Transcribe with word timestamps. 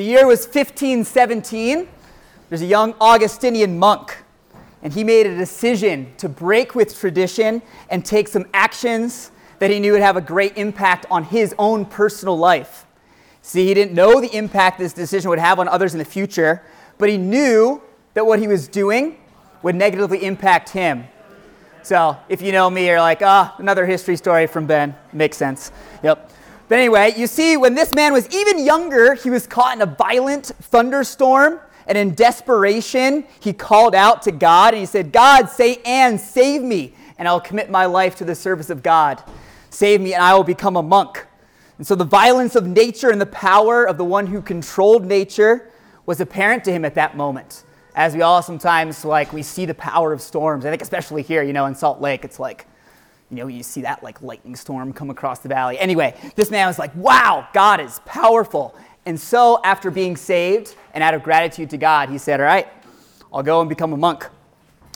the 0.00 0.06
year 0.06 0.26
was 0.26 0.46
1517. 0.46 1.86
There's 2.48 2.62
a 2.62 2.66
young 2.66 2.94
Augustinian 3.02 3.78
monk, 3.78 4.16
and 4.82 4.94
he 4.94 5.04
made 5.04 5.26
a 5.26 5.36
decision 5.36 6.14
to 6.16 6.26
break 6.26 6.74
with 6.74 6.98
tradition 6.98 7.60
and 7.90 8.02
take 8.02 8.26
some 8.26 8.46
actions 8.54 9.30
that 9.58 9.70
he 9.70 9.78
knew 9.78 9.92
would 9.92 10.00
have 10.00 10.16
a 10.16 10.22
great 10.22 10.56
impact 10.56 11.04
on 11.10 11.24
his 11.24 11.54
own 11.58 11.84
personal 11.84 12.38
life. 12.38 12.86
See, 13.42 13.66
he 13.66 13.74
didn't 13.74 13.92
know 13.92 14.22
the 14.22 14.34
impact 14.34 14.78
this 14.78 14.94
decision 14.94 15.28
would 15.28 15.38
have 15.38 15.58
on 15.58 15.68
others 15.68 15.92
in 15.92 15.98
the 15.98 16.06
future, 16.06 16.62
but 16.96 17.10
he 17.10 17.18
knew 17.18 17.82
that 18.14 18.24
what 18.24 18.38
he 18.38 18.48
was 18.48 18.68
doing 18.68 19.18
would 19.62 19.74
negatively 19.74 20.24
impact 20.24 20.70
him. 20.70 21.04
So, 21.82 22.16
if 22.30 22.40
you 22.40 22.52
know 22.52 22.70
me, 22.70 22.86
you're 22.86 23.00
like, 23.00 23.20
ah, 23.20 23.52
oh, 23.54 23.60
another 23.60 23.84
history 23.84 24.16
story 24.16 24.46
from 24.46 24.64
Ben. 24.64 24.96
Makes 25.12 25.36
sense. 25.36 25.72
Yep. 26.02 26.30
But 26.70 26.78
anyway, 26.78 27.14
you 27.16 27.26
see, 27.26 27.56
when 27.56 27.74
this 27.74 27.92
man 27.92 28.12
was 28.12 28.28
even 28.30 28.64
younger, 28.64 29.14
he 29.14 29.28
was 29.28 29.44
caught 29.44 29.74
in 29.74 29.82
a 29.82 29.86
violent 29.86 30.46
thunderstorm. 30.46 31.58
And 31.88 31.98
in 31.98 32.14
desperation, 32.14 33.24
he 33.40 33.52
called 33.52 33.92
out 33.92 34.22
to 34.22 34.30
God 34.30 34.74
and 34.74 34.80
he 34.80 34.86
said, 34.86 35.10
God, 35.10 35.50
say 35.50 35.82
and 35.84 36.20
save 36.20 36.62
me, 36.62 36.94
and 37.18 37.26
I'll 37.26 37.40
commit 37.40 37.70
my 37.70 37.86
life 37.86 38.14
to 38.18 38.24
the 38.24 38.36
service 38.36 38.70
of 38.70 38.84
God. 38.84 39.20
Save 39.70 40.00
me, 40.00 40.14
and 40.14 40.22
I 40.22 40.32
will 40.34 40.44
become 40.44 40.76
a 40.76 40.82
monk. 40.82 41.26
And 41.78 41.84
so 41.84 41.96
the 41.96 42.04
violence 42.04 42.54
of 42.54 42.68
nature 42.68 43.10
and 43.10 43.20
the 43.20 43.26
power 43.26 43.84
of 43.84 43.98
the 43.98 44.04
one 44.04 44.28
who 44.28 44.40
controlled 44.40 45.04
nature 45.04 45.72
was 46.06 46.20
apparent 46.20 46.62
to 46.64 46.72
him 46.72 46.84
at 46.84 46.94
that 46.94 47.16
moment. 47.16 47.64
As 47.96 48.14
we 48.14 48.22
all 48.22 48.42
sometimes 48.42 49.04
like 49.04 49.32
we 49.32 49.42
see 49.42 49.66
the 49.66 49.74
power 49.74 50.12
of 50.12 50.20
storms. 50.20 50.64
I 50.64 50.70
think 50.70 50.82
especially 50.82 51.22
here, 51.22 51.42
you 51.42 51.52
know, 51.52 51.66
in 51.66 51.74
Salt 51.74 52.00
Lake, 52.00 52.24
it's 52.24 52.38
like, 52.38 52.68
you 53.30 53.36
know, 53.36 53.46
you 53.46 53.62
see 53.62 53.82
that 53.82 54.02
like 54.02 54.20
lightning 54.22 54.56
storm 54.56 54.92
come 54.92 55.10
across 55.10 55.40
the 55.40 55.48
valley. 55.48 55.78
Anyway, 55.78 56.14
this 56.36 56.50
man 56.50 56.66
was 56.66 56.78
like, 56.78 56.94
wow, 56.96 57.46
God 57.52 57.80
is 57.80 58.00
powerful. 58.04 58.74
And 59.06 59.18
so 59.18 59.60
after 59.64 59.90
being 59.90 60.16
saved 60.16 60.74
and 60.92 61.02
out 61.02 61.14
of 61.14 61.22
gratitude 61.22 61.70
to 61.70 61.76
God, 61.76 62.08
he 62.08 62.18
said, 62.18 62.40
all 62.40 62.46
right, 62.46 62.68
I'll 63.32 63.42
go 63.42 63.60
and 63.60 63.68
become 63.68 63.92
a 63.92 63.96
monk. 63.96 64.28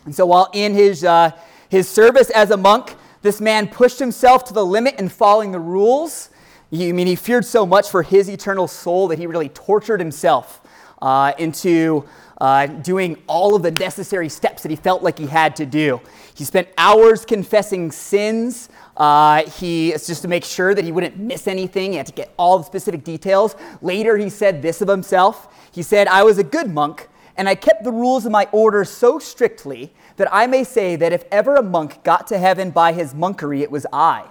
And 0.05 0.15
so 0.15 0.27
while 0.27 0.51
in 0.53 0.75
his, 0.75 1.05
uh, 1.05 1.31
his 1.69 1.89
service 1.89 2.31
as 2.31 2.51
a 2.51 2.57
monk, 2.57 2.97
this 3.23 3.41
man 3.41 3.69
pushed 3.69 3.99
himself 3.99 4.45
to 4.47 4.55
the 4.55 4.65
limit 4.65 4.97
in 4.99 5.09
following 5.09 5.53
the 5.53 5.61
rules 5.61 6.31
I 6.75 6.91
mean, 6.91 7.07
he 7.07 7.15
feared 7.15 7.45
so 7.45 7.65
much 7.65 7.89
for 7.89 8.03
his 8.03 8.29
eternal 8.29 8.67
soul 8.67 9.07
that 9.09 9.19
he 9.19 9.29
really 9.29 9.49
tortured 9.49 10.01
himself 10.01 10.61
uh, 11.01 11.33
into 11.39 12.05
uh, 12.41 12.67
doing 12.67 13.17
all 13.27 13.55
of 13.55 13.63
the 13.63 13.71
necessary 13.71 14.29
steps 14.29 14.63
that 14.63 14.71
he 14.71 14.77
felt 14.77 15.03
like 15.03 15.19
he 15.19 15.27
had 15.27 15.57
to 15.57 15.67
do. 15.67 16.01
He 16.35 16.45
spent 16.45 16.69
hours 16.77 17.25
confessing 17.25 17.93
sins. 17.93 18.69
Uh, 18.97 19.49
he 19.51 19.93
just 19.93 20.23
to 20.23 20.29
make 20.29 20.45
sure 20.45 20.75
that 20.75 20.85
he 20.85 20.93
wouldn't 20.93 21.17
miss 21.17 21.47
anything. 21.47 21.93
He 21.93 21.97
had 21.97 22.07
to 22.07 22.13
get 22.13 22.33
all 22.37 22.59
the 22.59 22.65
specific 22.65 23.05
details. 23.05 23.57
Later, 23.83 24.17
he 24.17 24.29
said 24.31 24.63
this 24.63 24.81
of 24.81 24.89
himself. 24.89 25.49
He 25.73 25.83
said, 25.83 26.09
"I 26.09 26.23
was 26.23 26.39
a 26.39 26.45
good 26.45 26.73
monk, 26.73 27.09
and 27.37 27.49
I 27.49 27.55
kept 27.55 27.85
the 27.85 27.93
rules 27.93 28.27
of 28.27 28.33
my 28.33 28.49
order 28.53 28.85
so 28.85 29.19
strictly 29.19 29.93
that 30.17 30.29
I 30.33 30.47
may 30.47 30.65
say 30.65 30.97
that 30.97 31.13
if 31.13 31.25
ever 31.31 31.57
a 31.57 31.63
monk 31.63 32.03
got 32.05 32.27
to 32.29 32.39
heaven 32.39 32.71
by 32.71 32.93
his 32.93 33.15
monkery, 33.15 33.61
it 33.61 33.71
was 33.71 33.87
I." 33.93 34.25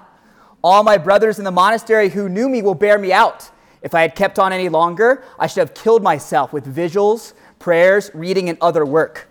All 0.62 0.84
my 0.84 0.98
brothers 0.98 1.40
in 1.40 1.46
the 1.46 1.52
monastery 1.52 2.10
who 2.10 2.30
knew 2.30 2.48
me 2.48 2.62
will 2.62 2.76
bear 2.76 2.98
me 2.98 3.12
out. 3.12 3.50
If 3.82 3.94
I 3.94 4.02
had 4.02 4.16
kept 4.16 4.40
on 4.40 4.54
any 4.54 4.70
longer, 4.70 5.26
I 5.38 5.48
should 5.48 5.60
have 5.60 5.74
killed 5.74 6.02
myself 6.02 6.54
with 6.54 6.66
vigils, 6.66 7.34
prayers, 7.64 8.12
reading, 8.14 8.50
and 8.50 8.58
other 8.60 8.86
work. 8.86 9.30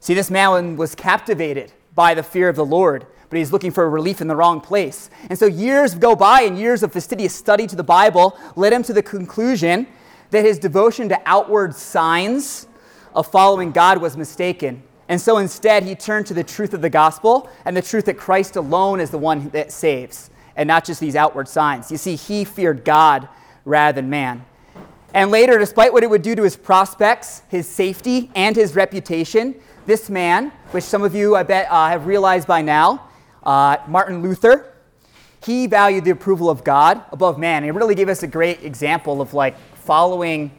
See, 0.00 0.12
this 0.12 0.28
man 0.28 0.76
was 0.76 0.96
captivated 0.96 1.72
by 1.94 2.14
the 2.14 2.22
fear 2.24 2.48
of 2.48 2.56
the 2.56 2.64
Lord, 2.64 3.06
but 3.28 3.38
he's 3.38 3.52
looking 3.52 3.70
for 3.70 3.88
relief 3.88 4.20
in 4.20 4.26
the 4.26 4.34
wrong 4.34 4.60
place. 4.60 5.08
And 5.28 5.38
so 5.38 5.46
years 5.46 5.94
go 5.94 6.16
by, 6.16 6.40
and 6.40 6.58
years 6.58 6.82
of 6.82 6.92
fastidious 6.92 7.32
study 7.32 7.68
to 7.68 7.76
the 7.76 7.84
Bible 7.84 8.36
led 8.56 8.72
him 8.72 8.82
to 8.82 8.92
the 8.92 9.04
conclusion 9.04 9.86
that 10.32 10.44
his 10.44 10.58
devotion 10.58 11.08
to 11.10 11.22
outward 11.24 11.76
signs 11.76 12.66
of 13.14 13.28
following 13.28 13.70
God 13.70 13.98
was 13.98 14.16
mistaken. 14.16 14.82
And 15.08 15.20
so 15.20 15.38
instead, 15.38 15.84
he 15.84 15.94
turned 15.94 16.26
to 16.26 16.34
the 16.34 16.42
truth 16.42 16.74
of 16.74 16.80
the 16.80 16.90
gospel 16.90 17.48
and 17.64 17.76
the 17.76 17.82
truth 17.82 18.06
that 18.06 18.18
Christ 18.18 18.56
alone 18.56 18.98
is 18.98 19.10
the 19.10 19.18
one 19.18 19.48
that 19.50 19.70
saves 19.70 20.30
and 20.56 20.66
not 20.66 20.84
just 20.84 20.98
these 20.98 21.14
outward 21.14 21.46
signs. 21.46 21.92
You 21.92 21.98
see, 21.98 22.16
he 22.16 22.44
feared 22.44 22.84
God 22.84 23.28
rather 23.64 24.00
than 24.00 24.10
man. 24.10 24.44
And 25.12 25.30
later, 25.30 25.58
despite 25.58 25.92
what 25.92 26.02
it 26.02 26.10
would 26.10 26.22
do 26.22 26.34
to 26.34 26.42
his 26.42 26.56
prospects, 26.56 27.42
his 27.48 27.68
safety, 27.68 28.30
and 28.34 28.54
his 28.54 28.76
reputation, 28.76 29.54
this 29.86 30.08
man, 30.08 30.52
which 30.70 30.84
some 30.84 31.02
of 31.02 31.14
you, 31.14 31.34
I 31.34 31.42
bet, 31.42 31.66
uh, 31.70 31.88
have 31.88 32.06
realized 32.06 32.46
by 32.46 32.62
now, 32.62 33.08
uh, 33.42 33.78
Martin 33.88 34.22
Luther, 34.22 34.72
he 35.44 35.66
valued 35.66 36.04
the 36.04 36.10
approval 36.10 36.50
of 36.50 36.62
God 36.62 37.02
above 37.10 37.38
man. 37.38 37.64
He 37.64 37.70
really 37.70 37.94
gave 37.94 38.08
us 38.08 38.22
a 38.22 38.26
great 38.26 38.62
example 38.62 39.20
of 39.20 39.34
like 39.34 39.58
following 39.74 40.52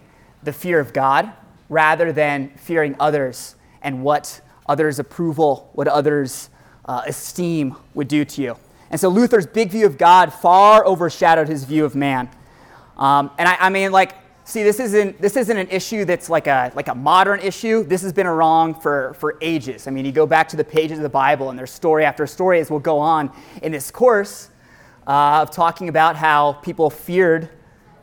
the 0.44 0.52
fear 0.52 0.80
of 0.80 0.92
God 0.92 1.32
rather 1.70 2.12
than 2.12 2.50
fearing 2.58 2.96
others 3.00 3.56
and 3.82 4.04
what 4.04 4.42
others' 4.68 5.00
approval, 5.00 5.70
what 5.74 5.88
others' 5.88 6.50
uh, 6.86 7.04
esteem 7.06 7.76
would 7.94 8.08
do 8.08 8.26
to 8.26 8.42
you. 8.42 8.58
And 8.90 9.00
so 9.00 9.08
Luther's 9.08 9.48
big 9.48 9.70
view 9.70 9.86
of 9.86 9.98
God 9.98 10.34
far 10.34 10.86
overshadowed 10.86 11.48
his 11.48 11.64
view 11.64 11.86
of 11.86 11.96
man. 11.96 12.30
Um, 12.98 13.32
and 13.38 13.48
I, 13.48 13.56
I, 13.60 13.70
mean, 13.70 13.92
like, 13.92 14.14
see, 14.44 14.64
this 14.64 14.80
isn't, 14.80 15.22
this 15.22 15.38
isn't 15.38 15.58
an 15.58 15.68
issue 15.70 16.06
that's 16.06 16.30
like 16.30 16.48
a, 16.48 16.72
like 16.76 16.88
a 16.88 16.96
modern 16.96 17.40
issue. 17.40 17.84
This 17.84 18.02
has 18.02 18.14
been 18.14 18.28
wrong 18.28 18.74
for, 18.74 19.14
for 19.16 19.38
ages. 19.42 19.88
I 19.88 19.92
mean, 19.92 20.06
you 20.06 20.12
go 20.12 20.26
back 20.26 20.48
to 20.50 20.58
the 20.58 20.64
pages 20.64 20.98
of 20.98 21.04
the 21.04 21.10
Bible, 21.10 21.50
and 21.50 21.58
there's 21.58 21.72
story 21.72 22.06
after 22.06 22.26
story 22.28 22.60
as 22.60 22.70
we'll 22.70 22.80
go 22.80 23.00
on 23.00 23.32
in 23.62 23.72
this 23.72 23.92
course 23.92 24.50
uh, 25.08 25.42
of 25.42 25.52
talking 25.52 25.90
about 25.90 26.16
how 26.16 26.54
people 26.54 26.90
feared 26.90 27.50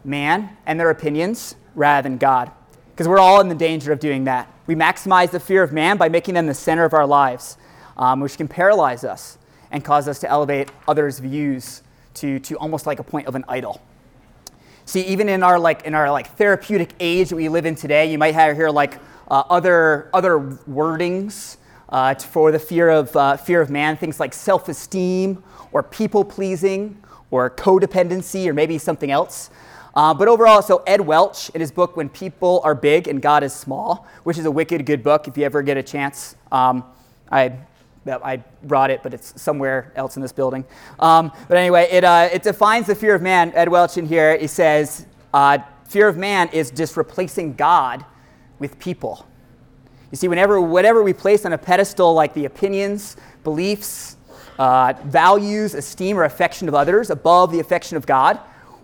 man 0.05 0.57
and 0.67 0.79
their 0.79 0.91
opinions 0.91 1.57
rather 1.75 2.09
than 2.09 2.19
God. 2.19 2.51
Because 2.91 3.07
we're 3.07 3.19
all 3.19 3.41
in 3.41 3.49
the 3.49 3.55
danger 3.55 3.93
of 3.93 4.01
doing 4.01 4.25
that. 4.25 4.53
We 4.67 4.75
maximize 4.75 5.31
the 5.31 5.41
fear 5.41 5.63
of 5.63 5.73
man 5.73 5.97
by 5.97 6.09
making 6.09 6.35
them 6.35 6.47
the 6.47 6.55
center 6.55 6.85
of 6.85 6.93
our 6.93 7.07
lives, 7.07 7.57
um, 7.97 8.21
which 8.21 8.37
can 8.37 8.49
paralyze 8.49 9.05
us 9.05 9.39
and 9.71 9.85
cause 9.85 10.09
us 10.09 10.19
to 10.21 10.29
elevate 10.29 10.71
others' 10.87 11.19
views 11.19 11.83
to, 12.15 12.39
to 12.41 12.57
almost 12.57 12.87
like 12.87 12.99
a 12.99 13.05
point 13.05 13.27
of 13.27 13.35
an 13.35 13.45
idol. 13.49 13.81
See, 14.89 15.03
even 15.03 15.29
in 15.29 15.43
our 15.43 15.59
like 15.59 15.83
in 15.83 15.95
our 15.95 16.11
like 16.11 16.35
therapeutic 16.39 16.95
age 16.99 17.29
that 17.29 17.37
we 17.37 17.51
live 17.51 17.67
in 17.67 17.75
today, 17.75 18.11
you 18.11 18.17
might 18.17 18.33
have 18.33 18.57
here 18.57 18.71
like 18.71 18.95
uh, 19.31 19.43
other 19.51 20.09
other 20.15 20.39
wordings 20.67 21.59
uh, 21.91 22.15
for 22.15 22.51
the 22.51 22.59
fear 22.59 22.89
of 22.89 23.15
uh, 23.15 23.37
fear 23.37 23.61
of 23.61 23.69
man, 23.69 23.99
things 23.99 24.19
like 24.19 24.33
self-esteem 24.33 25.45
or 25.73 25.83
people 25.83 26.25
pleasing 26.25 26.97
or 27.31 27.51
codependency 27.51 28.47
or 28.47 28.55
maybe 28.55 28.79
something 28.79 29.11
else. 29.11 29.51
Uh, 29.95 30.15
but 30.15 30.27
overall, 30.27 30.63
so 30.63 30.83
Ed 30.87 31.03
Welch 31.03 31.51
in 31.51 31.61
his 31.61 31.71
book 31.71 31.95
"When 31.95 32.09
People 32.09 32.63
Are 32.65 32.75
Big 32.75 33.09
and 33.09 33.21
God 33.21 33.43
Is 33.43 33.53
Small," 33.53 34.07
which 34.25 34.39
is 34.39 34.47
a 34.47 34.51
wicked 34.51 34.87
good 34.87 35.03
book 35.03 35.29
if 35.29 35.37
you 35.37 35.45
ever 35.45 35.61
get 35.61 35.77
a 35.77 35.83
chance. 35.83 36.35
Um, 36.51 36.83
I 37.31 37.59
I 38.09 38.43
brought 38.63 38.91
it, 38.91 39.03
but 39.03 39.15
it's 39.15 39.41
somewhere 39.41 39.93
else 39.97 40.17
in 40.17 40.23
this 40.23 40.33
building. 40.33 40.65
Um, 40.99 41.33
but 41.49 41.57
anyway, 41.57 41.89
it, 41.91 42.05
uh, 42.05 42.29
it 42.33 42.43
defines 42.43 42.87
the 42.87 42.95
fear 42.95 43.15
of 43.15 43.23
man. 43.23 43.53
Ed 43.55 43.69
Welch 43.69 43.97
in 43.97 44.07
here, 44.07 44.37
he 44.37 44.47
says, 44.47 45.07
uh, 45.33 45.59
fear 45.89 46.09
of 46.09 46.17
man 46.17 46.49
is 46.53 46.71
just 46.71 46.97
replacing 46.97 47.55
God 47.55 48.05
with 48.59 48.79
people. 48.79 49.27
You 50.11 50.17
see, 50.17 50.29
whenever, 50.29 50.61
whatever 50.61 51.03
we 51.03 51.13
place 51.13 51.45
on 51.45 51.53
a 51.53 51.59
pedestal, 51.59 52.15
like 52.15 52.33
the 52.35 52.47
opinions, 52.47 53.17
beliefs, 53.45 54.17
uh, 54.59 54.95
values, 55.05 55.75
esteem, 55.75 56.19
or 56.19 56.25
affection 56.25 56.69
of 56.69 56.75
others 56.75 57.11
above 57.11 57.53
the 57.53 57.61
affection 57.61 57.97
of 57.97 58.07
God, 58.07 58.41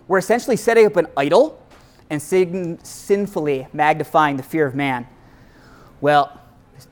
we're 0.07 0.19
essentially 0.19 0.55
setting 0.55 0.85
up 0.85 0.95
an 0.97 1.07
idol 1.17 1.61
and 2.09 2.21
sin- 2.21 2.79
sinfully 2.83 3.67
magnifying 3.73 4.37
the 4.37 4.43
fear 4.43 4.67
of 4.67 4.75
man. 4.75 5.07
Well, 5.99 6.39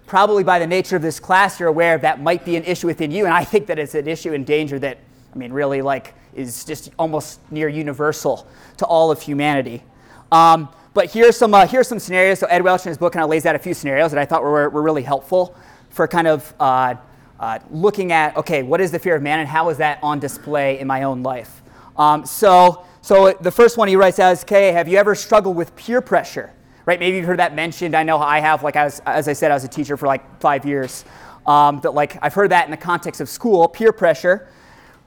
probably 0.05 0.44
by 0.44 0.59
the 0.59 0.67
nature 0.67 0.95
of 0.95 1.01
this 1.01 1.19
class, 1.19 1.59
you're 1.59 1.69
aware 1.69 1.97
that 1.97 2.21
might 2.21 2.45
be 2.45 2.55
an 2.55 2.63
issue 2.63 2.88
within 2.88 3.11
you. 3.11 3.25
And 3.25 3.33
I 3.33 3.44
think 3.44 3.67
that 3.67 3.79
it's 3.79 3.95
an 3.95 4.07
issue 4.07 4.33
in 4.33 4.44
danger 4.44 4.79
that, 4.79 4.97
I 5.33 5.38
mean, 5.38 5.51
really 5.51 5.81
like 5.81 6.13
is 6.33 6.66
just 6.66 6.89
almost 6.97 7.39
near 7.51 7.67
universal 7.67 8.47
to 8.77 8.85
all 8.85 9.11
of 9.11 9.22
humanity. 9.22 9.83
Um, 10.31 10.69
but 10.93 11.11
here's 11.11 11.38
some, 11.38 11.53
uh, 11.53 11.66
here's 11.66 11.88
some 11.88 11.99
scenarios. 11.99 12.40
So 12.40 12.47
Ed 12.47 12.61
Welch 12.61 12.85
in 12.85 12.90
his 12.90 12.97
book 12.97 13.13
kind 13.13 13.23
of 13.23 13.29
lays 13.29 13.46
out 13.46 13.55
a 13.55 13.59
few 13.59 13.73
scenarios 13.73 14.11
that 14.11 14.19
I 14.19 14.25
thought 14.25 14.43
were, 14.43 14.69
were 14.69 14.81
really 14.81 15.03
helpful 15.03 15.55
for 15.90 16.08
kind 16.08 16.28
of 16.28 16.53
uh, 16.59 16.96
uh, 17.40 17.59
looking 17.72 18.11
at, 18.11 18.35
okay, 18.37 18.63
what 18.63 18.81
is 18.81 18.91
the 18.91 18.99
fear 18.99 19.16
of 19.16 19.22
man 19.22 19.40
and 19.40 19.47
how 19.47 19.69
is 19.69 19.78
that 19.78 19.99
on 20.02 20.19
display 20.19 20.79
in 20.79 20.87
my 20.87 21.03
own 21.03 21.23
life? 21.23 21.61
Um, 21.97 22.25
so, 22.25 22.85
so 23.02 23.34
the 23.34 23.52
first 23.52 23.78
one 23.78 23.87
he 23.87 23.96
writes 23.96 24.19
out 24.19 24.31
is, 24.31 24.43
okay, 24.43 24.72
have 24.72 24.87
you 24.87 24.97
ever 24.97 25.13
struggled 25.13 25.55
with 25.55 25.75
peer 25.75 26.02
pressure? 26.02 26.52
Right? 26.85 27.00
Maybe 27.00 27.18
you've 27.18 27.26
heard 27.26 27.40
that 27.40 27.56
mentioned. 27.56 27.96
I 27.96 28.03
know 28.03 28.18
I 28.20 28.40
have, 28.40 28.64
like, 28.64 28.76
as, 28.76 29.02
as 29.06 29.28
I 29.28 29.34
said, 29.34 29.52
I 29.52 29.53
was 29.53 29.64
a 29.64 29.70
teacher 29.70 29.97
for 29.97 30.08
like 30.08 30.40
five 30.40 30.66
years. 30.66 31.06
Um, 31.46 31.80
that, 31.82 31.94
like, 31.94 32.18
I've 32.22 32.34
heard 32.34 32.52
that 32.52 32.66
in 32.66 32.72
the 32.72 32.78
context 32.78 33.20
of 33.20 33.28
school, 33.28 33.68
peer 33.68 33.91
pressure, 33.91 34.47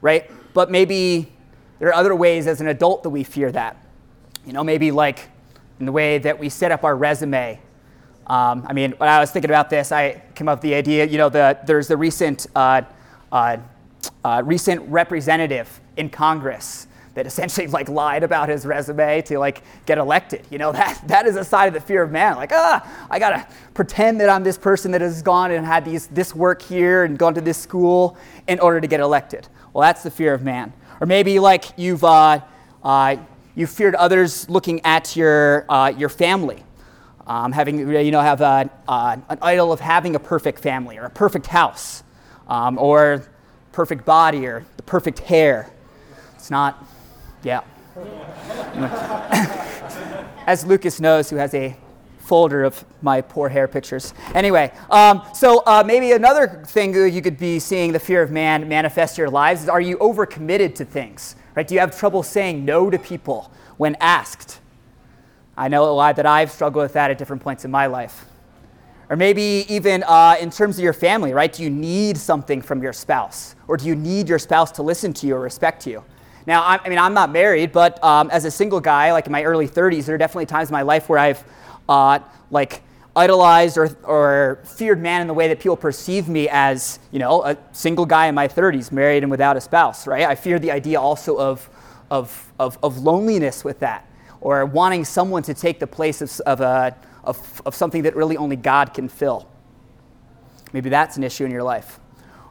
right? 0.01 0.29
But 0.53 0.69
maybe 0.69 1.31
there 1.79 1.89
are 1.89 1.93
other 1.93 2.15
ways 2.15 2.47
as 2.47 2.61
an 2.61 2.67
adult 2.67 3.03
that 3.03 3.09
we 3.09 3.23
fear 3.23 3.51
that. 3.51 3.77
You 4.45 4.53
know, 4.53 4.63
maybe 4.63 4.91
like 4.91 5.29
in 5.79 5.85
the 5.85 5.91
way 5.91 6.17
that 6.19 6.39
we 6.39 6.49
set 6.49 6.71
up 6.71 6.83
our 6.83 6.95
resume. 6.95 7.59
Um, 8.27 8.65
I 8.67 8.73
mean, 8.73 8.93
when 8.97 9.09
I 9.09 9.19
was 9.19 9.31
thinking 9.31 9.51
about 9.51 9.69
this, 9.69 9.91
I 9.91 10.21
came 10.35 10.47
up 10.47 10.57
with 10.57 10.63
the 10.63 10.73
idea, 10.73 11.05
you 11.05 11.17
know, 11.17 11.29
the, 11.29 11.57
there's 11.65 11.87
the 11.87 11.97
recent, 11.97 12.47
uh, 12.55 12.81
uh, 13.31 13.57
uh, 14.23 14.41
recent 14.45 14.81
representative 14.89 15.79
in 15.95 16.09
Congress 16.09 16.86
that 17.17 17.25
essentially 17.25 17.67
like 17.77 17.89
lied 17.89 18.23
about 18.23 18.47
his 18.47 18.65
resume 18.65 19.21
to 19.23 19.37
like 19.37 19.63
get 19.85 19.97
elected. 19.97 20.45
You 20.49 20.57
know, 20.57 20.71
that, 20.81 21.01
that 21.07 21.27
is 21.27 21.35
a 21.35 21.43
side 21.43 21.67
of 21.67 21.73
the 21.73 21.81
fear 21.81 22.01
of 22.01 22.11
man. 22.11 22.35
Like, 22.37 22.51
ah, 22.53 23.07
I 23.09 23.19
gotta 23.19 23.45
pretend 23.73 24.21
that 24.21 24.29
I'm 24.29 24.43
this 24.43 24.57
person 24.57 24.91
that 24.91 25.01
has 25.01 25.21
gone 25.21 25.51
and 25.51 25.65
had 25.65 25.83
these, 25.83 26.07
this 26.07 26.33
work 26.33 26.61
here 26.61 27.03
and 27.03 27.17
gone 27.17 27.33
to 27.33 27.41
this 27.41 27.57
school 27.57 28.17
in 28.47 28.59
order 28.59 28.79
to 28.79 28.87
get 28.87 28.99
elected. 28.99 29.47
Well, 29.73 29.81
that's 29.81 30.03
the 30.03 30.11
fear 30.11 30.33
of 30.33 30.43
man. 30.43 30.73
Or 31.01 31.07
maybe 31.07 31.39
like 31.39 31.65
you've, 31.77 32.03
uh, 32.03 32.39
uh, 32.83 33.17
you 33.55 33.67
feared 33.67 33.95
others 33.95 34.49
looking 34.49 34.81
at 34.85 35.15
your, 35.15 35.65
uh, 35.69 35.93
your 35.95 36.09
family. 36.09 36.63
Um, 37.25 37.51
having, 37.51 37.79
you 37.79 38.11
know, 38.11 38.21
have 38.21 38.39
a, 38.39 38.69
uh, 38.87 39.17
an 39.27 39.37
idol 39.41 39.73
of 39.73 39.81
having 39.81 40.15
a 40.15 40.19
perfect 40.19 40.59
family 40.59 40.97
or 40.97 41.03
a 41.03 41.09
perfect 41.09 41.47
house 41.47 42.03
um, 42.47 42.77
or 42.77 43.27
perfect 43.73 44.05
body 44.05 44.45
or 44.45 44.65
the 44.77 44.83
perfect 44.83 45.19
hair. 45.19 45.69
It's 46.35 46.49
not 46.49 46.87
yeah. 47.43 47.61
As 50.47 50.65
Lucas 50.65 50.99
knows, 50.99 51.29
who 51.29 51.35
has 51.35 51.53
a 51.53 51.77
folder 52.27 52.63
of 52.63 52.83
my 53.01 53.21
poor 53.21 53.49
hair 53.49 53.67
pictures. 53.67 54.13
Anyway, 54.35 54.71
um, 54.89 55.21
so 55.33 55.63
uh, 55.65 55.83
maybe 55.85 56.11
another 56.11 56.61
thing 56.67 56.93
you 56.93 57.21
could 57.21 57.37
be 57.37 57.57
seeing 57.57 57.93
the 57.93 57.99
fear 57.99 58.21
of 58.21 58.31
man 58.31 58.67
manifest 58.67 59.17
in 59.17 59.23
your 59.23 59.29
lives 59.29 59.63
is 59.63 59.69
are 59.69 59.81
you 59.81 59.97
overcommitted 59.97 60.75
to 60.75 60.85
things? 60.85 61.35
Right? 61.55 61.67
Do 61.67 61.73
you 61.73 61.79
have 61.79 61.97
trouble 61.97 62.23
saying 62.23 62.65
no 62.65 62.89
to 62.89 62.99
people 62.99 63.51
when 63.77 63.95
asked? 64.01 64.59
I 65.55 65.69
know 65.69 65.85
a 65.85 65.91
lot 65.91 66.17
that 66.17 66.25
I've 66.25 66.51
struggled 66.51 66.83
with 66.83 66.93
that 66.93 67.09
at 67.09 67.17
different 67.17 67.41
points 67.41 67.65
in 67.65 67.71
my 67.71 67.87
life. 67.87 68.25
Or 69.09 69.15
maybe 69.15 69.65
even 69.69 70.03
uh, 70.03 70.35
in 70.39 70.51
terms 70.51 70.77
of 70.77 70.83
your 70.83 70.93
family, 70.93 71.33
right? 71.33 71.51
Do 71.51 71.63
you 71.63 71.69
need 71.69 72.17
something 72.17 72.61
from 72.61 72.83
your 72.83 72.93
spouse? 72.93 73.55
Or 73.67 73.77
do 73.77 73.85
you 73.85 73.95
need 73.95 74.27
your 74.27 74.37
spouse 74.37 74.71
to 74.73 74.83
listen 74.83 75.13
to 75.13 75.27
you 75.27 75.35
or 75.35 75.39
respect 75.39 75.87
you? 75.87 76.03
Now, 76.47 76.63
I, 76.63 76.79
I 76.83 76.89
mean, 76.89 76.97
I'm 76.97 77.13
not 77.13 77.29
married, 77.29 77.73
but 77.73 78.01
um, 78.01 78.31
as 78.31 78.45
a 78.45 78.51
single 78.51 78.79
guy, 78.79 79.11
like 79.11 79.25
in 79.25 79.33
my 79.33 79.43
early 79.43 79.67
30s, 79.67 80.05
there 80.05 80.15
are 80.15 80.17
definitely 80.17 80.45
times 80.45 80.69
in 80.69 80.73
my 80.73 80.81
life 80.81 81.09
where 81.09 81.19
I've 81.19 81.43
uh, 81.89 82.19
like 82.49 82.81
idolized 83.17 83.77
or, 83.77 83.89
or 84.03 84.59
feared 84.63 85.01
man 85.01 85.19
in 85.21 85.27
the 85.27 85.33
way 85.33 85.49
that 85.49 85.59
people 85.59 85.75
perceive 85.75 86.29
me 86.29 86.47
as, 86.49 86.99
you 87.11 87.19
know, 87.19 87.43
a 87.43 87.57
single 87.73 88.05
guy 88.05 88.27
in 88.27 88.35
my 88.35 88.47
30s, 88.47 88.93
married 88.93 89.23
and 89.23 89.29
without 89.29 89.57
a 89.57 89.61
spouse, 89.61 90.07
right? 90.07 90.23
I 90.23 90.35
fear 90.35 90.57
the 90.57 90.71
idea 90.71 91.01
also 91.01 91.37
of, 91.37 91.69
of, 92.09 92.53
of, 92.59 92.79
of 92.81 92.99
loneliness 92.99 93.65
with 93.65 93.79
that, 93.79 94.09
or 94.39 94.65
wanting 94.65 95.03
someone 95.03 95.43
to 95.43 95.53
take 95.53 95.79
the 95.79 95.87
place 95.87 96.21
of, 96.21 96.39
of, 96.41 96.61
a, 96.61 96.95
of, 97.25 97.61
of 97.65 97.75
something 97.75 98.03
that 98.03 98.15
really 98.15 98.37
only 98.37 98.55
God 98.55 98.93
can 98.93 99.09
fill. 99.09 99.49
Maybe 100.71 100.89
that's 100.89 101.17
an 101.17 101.25
issue 101.25 101.43
in 101.43 101.51
your 101.51 101.63
life. 101.63 101.99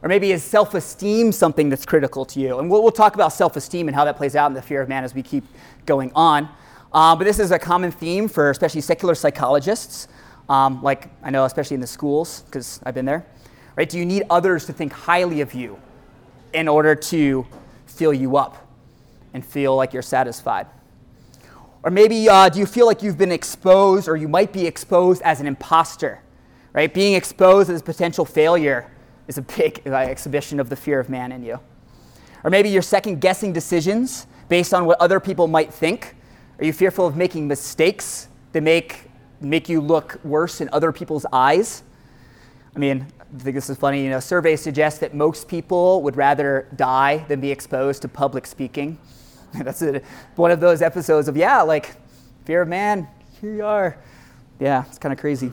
Or 0.02 0.08
maybe 0.08 0.32
is 0.32 0.42
self 0.42 0.74
esteem 0.74 1.32
something 1.32 1.68
that's 1.68 1.86
critical 1.86 2.24
to 2.26 2.40
you? 2.40 2.58
And 2.58 2.70
we'll, 2.70 2.82
we'll 2.82 2.92
talk 2.92 3.14
about 3.14 3.32
self 3.32 3.56
esteem 3.56 3.88
and 3.88 3.94
how 3.94 4.04
that 4.04 4.16
plays 4.16 4.36
out 4.36 4.48
in 4.48 4.54
the 4.54 4.62
fear 4.62 4.82
of 4.82 4.88
man 4.88 5.04
as 5.04 5.14
we 5.14 5.22
keep 5.22 5.44
going 5.86 6.12
on. 6.14 6.48
Uh, 6.92 7.16
but 7.16 7.24
this 7.24 7.38
is 7.38 7.50
a 7.50 7.58
common 7.58 7.90
theme 7.90 8.28
for 8.28 8.50
especially 8.50 8.80
secular 8.80 9.14
psychologists, 9.14 10.08
um, 10.48 10.82
like 10.82 11.10
I 11.22 11.30
know, 11.30 11.44
especially 11.44 11.74
in 11.74 11.80
the 11.80 11.86
schools, 11.86 12.42
because 12.42 12.80
I've 12.84 12.94
been 12.94 13.04
there. 13.04 13.26
Right? 13.74 13.88
Do 13.88 13.98
you 13.98 14.06
need 14.06 14.22
others 14.30 14.66
to 14.66 14.72
think 14.72 14.92
highly 14.92 15.40
of 15.40 15.52
you 15.52 15.78
in 16.54 16.68
order 16.68 16.94
to 16.94 17.46
fill 17.86 18.14
you 18.14 18.36
up 18.36 18.66
and 19.34 19.44
feel 19.44 19.76
like 19.76 19.92
you're 19.92 20.02
satisfied? 20.02 20.66
Or 21.82 21.90
maybe 21.90 22.28
uh, 22.28 22.48
do 22.48 22.58
you 22.58 22.66
feel 22.66 22.86
like 22.86 23.02
you've 23.02 23.18
been 23.18 23.32
exposed 23.32 24.08
or 24.08 24.16
you 24.16 24.28
might 24.28 24.52
be 24.52 24.66
exposed 24.66 25.22
as 25.22 25.40
an 25.40 25.46
imposter? 25.46 26.20
Right? 26.72 26.92
Being 26.92 27.14
exposed 27.14 27.70
as 27.70 27.82
potential 27.82 28.24
failure 28.24 28.90
is 29.28 29.38
a 29.38 29.42
big 29.42 29.82
uh, 29.86 29.94
exhibition 29.94 30.60
of 30.60 30.68
the 30.68 30.76
fear 30.76 31.00
of 31.00 31.08
man 31.08 31.32
in 31.32 31.42
you. 31.42 31.58
Or 32.44 32.50
maybe 32.50 32.68
you're 32.68 32.82
second 32.82 33.20
guessing 33.20 33.52
decisions 33.52 34.26
based 34.48 34.72
on 34.72 34.84
what 34.84 35.00
other 35.00 35.18
people 35.20 35.48
might 35.48 35.72
think. 35.72 36.14
Are 36.58 36.64
you 36.64 36.72
fearful 36.72 37.06
of 37.06 37.16
making 37.16 37.48
mistakes 37.48 38.28
that 38.52 38.62
make, 38.62 39.10
make 39.40 39.68
you 39.68 39.80
look 39.80 40.20
worse 40.24 40.60
in 40.60 40.68
other 40.72 40.92
people's 40.92 41.26
eyes? 41.32 41.82
I 42.74 42.78
mean, 42.78 43.06
I 43.20 43.42
think 43.42 43.54
this 43.54 43.68
is 43.68 43.76
funny. 43.76 44.04
You 44.04 44.10
know, 44.10 44.20
surveys 44.20 44.60
suggest 44.60 45.00
that 45.00 45.14
most 45.14 45.48
people 45.48 46.02
would 46.02 46.16
rather 46.16 46.68
die 46.76 47.24
than 47.28 47.40
be 47.40 47.50
exposed 47.50 48.02
to 48.02 48.08
public 48.08 48.46
speaking. 48.46 48.98
That's 49.54 49.82
a, 49.82 50.00
one 50.36 50.50
of 50.50 50.60
those 50.60 50.82
episodes 50.82 51.28
of, 51.28 51.36
yeah, 51.36 51.62
like, 51.62 51.96
fear 52.44 52.62
of 52.62 52.68
man, 52.68 53.08
here 53.40 53.54
you 53.54 53.64
are. 53.64 53.98
Yeah, 54.60 54.84
it's 54.86 54.98
kind 54.98 55.12
of 55.12 55.18
crazy. 55.18 55.52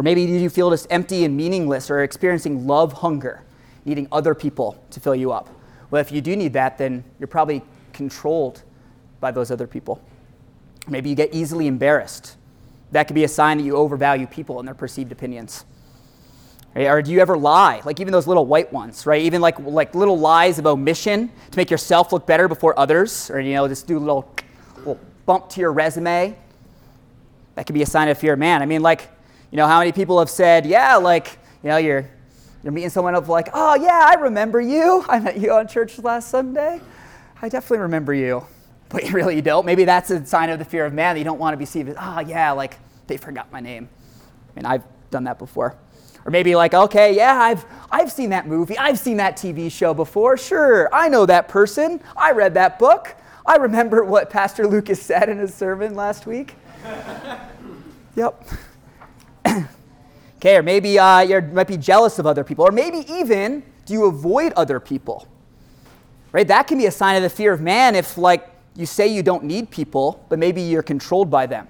Or 0.00 0.02
maybe 0.02 0.22
you 0.22 0.48
feel 0.48 0.70
just 0.70 0.86
empty 0.88 1.26
and 1.26 1.36
meaningless 1.36 1.90
or 1.90 2.02
experiencing 2.02 2.66
love 2.66 2.94
hunger, 2.94 3.42
needing 3.84 4.08
other 4.10 4.34
people 4.34 4.82
to 4.92 4.98
fill 4.98 5.14
you 5.14 5.30
up. 5.30 5.50
Well, 5.90 6.00
if 6.00 6.10
you 6.10 6.22
do 6.22 6.34
need 6.36 6.54
that, 6.54 6.78
then 6.78 7.04
you're 7.18 7.26
probably 7.26 7.60
controlled 7.92 8.62
by 9.20 9.30
those 9.30 9.50
other 9.50 9.66
people. 9.66 10.00
Maybe 10.88 11.10
you 11.10 11.14
get 11.14 11.34
easily 11.34 11.66
embarrassed. 11.66 12.38
That 12.92 13.08
could 13.08 13.14
be 13.14 13.24
a 13.24 13.28
sign 13.28 13.58
that 13.58 13.64
you 13.64 13.76
overvalue 13.76 14.26
people 14.26 14.58
and 14.58 14.66
their 14.66 14.74
perceived 14.74 15.12
opinions. 15.12 15.66
Right? 16.74 16.86
Or 16.86 17.02
do 17.02 17.12
you 17.12 17.20
ever 17.20 17.36
lie? 17.36 17.82
Like 17.84 18.00
even 18.00 18.10
those 18.10 18.26
little 18.26 18.46
white 18.46 18.72
ones, 18.72 19.04
right? 19.04 19.20
Even 19.20 19.42
like, 19.42 19.58
like 19.58 19.94
little 19.94 20.18
lies 20.18 20.58
of 20.58 20.66
omission 20.66 21.30
to 21.50 21.56
make 21.58 21.70
yourself 21.70 22.10
look 22.10 22.26
better 22.26 22.48
before 22.48 22.72
others, 22.78 23.30
or 23.30 23.38
you 23.38 23.52
know, 23.52 23.68
just 23.68 23.86
do 23.86 23.98
a 23.98 24.00
little, 24.00 24.34
little 24.78 24.98
bump 25.26 25.50
to 25.50 25.60
your 25.60 25.72
resume. 25.72 26.34
That 27.54 27.66
could 27.66 27.74
be 27.74 27.82
a 27.82 27.86
sign 27.86 28.08
of 28.08 28.16
fear 28.16 28.34
man. 28.34 28.62
I 28.62 28.64
mean, 28.64 28.80
like 28.80 29.10
you 29.50 29.56
know, 29.56 29.66
how 29.66 29.78
many 29.78 29.92
people 29.92 30.18
have 30.18 30.30
said, 30.30 30.64
yeah, 30.64 30.96
like, 30.96 31.38
you 31.62 31.70
know, 31.70 31.76
you're, 31.76 32.08
you're 32.62 32.72
meeting 32.72 32.90
someone 32.90 33.14
up 33.14 33.26
like, 33.28 33.48
oh, 33.52 33.74
yeah, 33.74 34.04
I 34.06 34.14
remember 34.14 34.60
you. 34.60 35.04
I 35.08 35.18
met 35.18 35.38
you 35.38 35.52
on 35.52 35.66
church 35.66 35.98
last 35.98 36.28
Sunday. 36.28 36.80
I 37.42 37.48
definitely 37.48 37.78
remember 37.78 38.14
you. 38.14 38.46
But 38.88 39.04
you 39.08 39.12
really 39.12 39.40
don't. 39.40 39.66
Maybe 39.66 39.84
that's 39.84 40.10
a 40.10 40.24
sign 40.24 40.50
of 40.50 40.58
the 40.58 40.64
fear 40.64 40.84
of 40.86 40.92
man 40.92 41.14
that 41.14 41.18
you 41.18 41.24
don't 41.24 41.38
want 41.38 41.54
to 41.54 41.58
be 41.58 41.64
seen 41.64 41.88
as, 41.88 41.96
oh, 41.98 42.20
yeah, 42.20 42.52
like, 42.52 42.78
they 43.06 43.16
forgot 43.16 43.50
my 43.50 43.60
name. 43.60 43.88
I 44.50 44.60
mean, 44.60 44.66
I've 44.66 44.84
done 45.10 45.24
that 45.24 45.38
before. 45.38 45.76
Or 46.24 46.30
maybe 46.30 46.54
like, 46.54 46.74
okay, 46.74 47.16
yeah, 47.16 47.40
I've, 47.40 47.64
I've 47.90 48.12
seen 48.12 48.30
that 48.30 48.46
movie. 48.46 48.76
I've 48.78 48.98
seen 48.98 49.16
that 49.16 49.36
TV 49.36 49.72
show 49.72 49.94
before. 49.94 50.36
Sure, 50.36 50.88
I 50.94 51.08
know 51.08 51.26
that 51.26 51.48
person. 51.48 52.00
I 52.16 52.32
read 52.32 52.54
that 52.54 52.78
book. 52.78 53.16
I 53.46 53.56
remember 53.56 54.04
what 54.04 54.30
Pastor 54.30 54.66
Lucas 54.66 55.02
said 55.02 55.28
in 55.28 55.38
his 55.38 55.54
sermon 55.54 55.94
last 55.94 56.26
week. 56.26 56.54
yep. 58.14 58.44
Okay, 60.40 60.56
or 60.56 60.62
maybe 60.62 60.98
uh, 60.98 61.20
you 61.20 61.40
might 61.42 61.68
be 61.68 61.76
jealous 61.76 62.18
of 62.18 62.26
other 62.26 62.42
people, 62.42 62.66
or 62.66 62.72
maybe 62.72 63.04
even 63.12 63.62
do 63.84 63.92
you 63.92 64.06
avoid 64.06 64.54
other 64.54 64.80
people? 64.80 65.28
Right? 66.32 66.48
That 66.48 66.66
can 66.66 66.78
be 66.78 66.86
a 66.86 66.90
sign 66.90 67.16
of 67.16 67.22
the 67.22 67.28
fear 67.28 67.52
of 67.52 67.60
man 67.60 67.94
if, 67.94 68.16
like, 68.16 68.48
you 68.74 68.86
say 68.86 69.08
you 69.08 69.22
don't 69.22 69.44
need 69.44 69.70
people, 69.70 70.24
but 70.28 70.38
maybe 70.38 70.62
you're 70.62 70.82
controlled 70.82 71.28
by 71.30 71.44
them. 71.46 71.68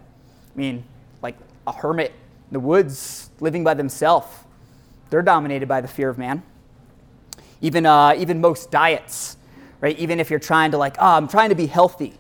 I 0.55 0.59
mean, 0.59 0.85
like 1.21 1.37
a 1.67 1.73
hermit 1.73 2.11
in 2.11 2.53
the 2.53 2.61
woods 2.61 3.31
living 3.41 3.65
by 3.65 3.75
themselves, 3.75 4.29
they're 5.09 5.23
dominated 5.23 5.67
by 5.67 5.81
the 5.81 5.89
fear 5.89 6.09
of 6.09 6.19
man. 6.19 6.43
Even, 7.63 7.87
uh, 7.87 8.15
even 8.17 8.41
most 8.41 8.71
diets, 8.71 9.37
right? 9.81 9.99
Even 9.99 10.21
if 10.21 10.31
you're 10.31 10.39
trying 10.39 10.71
to, 10.71 10.79
like, 10.79 10.97
oh, 11.01 11.17
I'm 11.17 11.27
trying 11.27 11.49
to 11.49 11.57
be 11.57 11.67
healthy, 11.67 12.15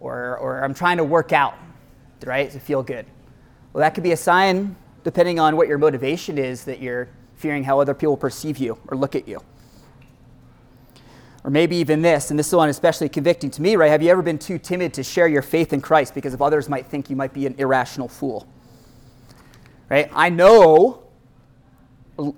or, 0.00 0.38
or 0.38 0.64
I'm 0.64 0.72
trying 0.72 0.96
to 0.96 1.04
work 1.04 1.32
out, 1.32 1.54
right, 2.24 2.50
to 2.50 2.60
feel 2.60 2.82
good. 2.82 3.04
Well, 3.74 3.80
that 3.80 3.92
could 3.94 4.04
be 4.04 4.12
a 4.12 4.16
sign, 4.16 4.76
depending 5.02 5.40
on 5.40 5.56
what 5.56 5.66
your 5.66 5.78
motivation 5.78 6.38
is, 6.38 6.62
that 6.64 6.80
you're 6.80 7.08
fearing 7.34 7.64
how 7.64 7.80
other 7.80 7.92
people 7.92 8.16
perceive 8.16 8.56
you 8.56 8.78
or 8.86 8.96
look 8.96 9.16
at 9.16 9.26
you. 9.26 9.42
Or 11.42 11.50
maybe 11.50 11.74
even 11.76 12.00
this, 12.00 12.30
and 12.30 12.38
this 12.38 12.52
one 12.52 12.68
is 12.68 12.76
especially 12.76 13.08
convicting 13.08 13.50
to 13.50 13.60
me, 13.60 13.74
right? 13.74 13.90
Have 13.90 14.00
you 14.00 14.10
ever 14.10 14.22
been 14.22 14.38
too 14.38 14.58
timid 14.58 14.94
to 14.94 15.02
share 15.02 15.26
your 15.26 15.42
faith 15.42 15.72
in 15.72 15.80
Christ 15.80 16.14
because 16.14 16.32
if 16.32 16.40
others 16.40 16.68
might 16.68 16.86
think 16.86 17.10
you 17.10 17.16
might 17.16 17.34
be 17.34 17.46
an 17.46 17.56
irrational 17.58 18.06
fool? 18.06 18.46
Right? 19.90 20.08
I 20.14 20.30
know 20.30 21.02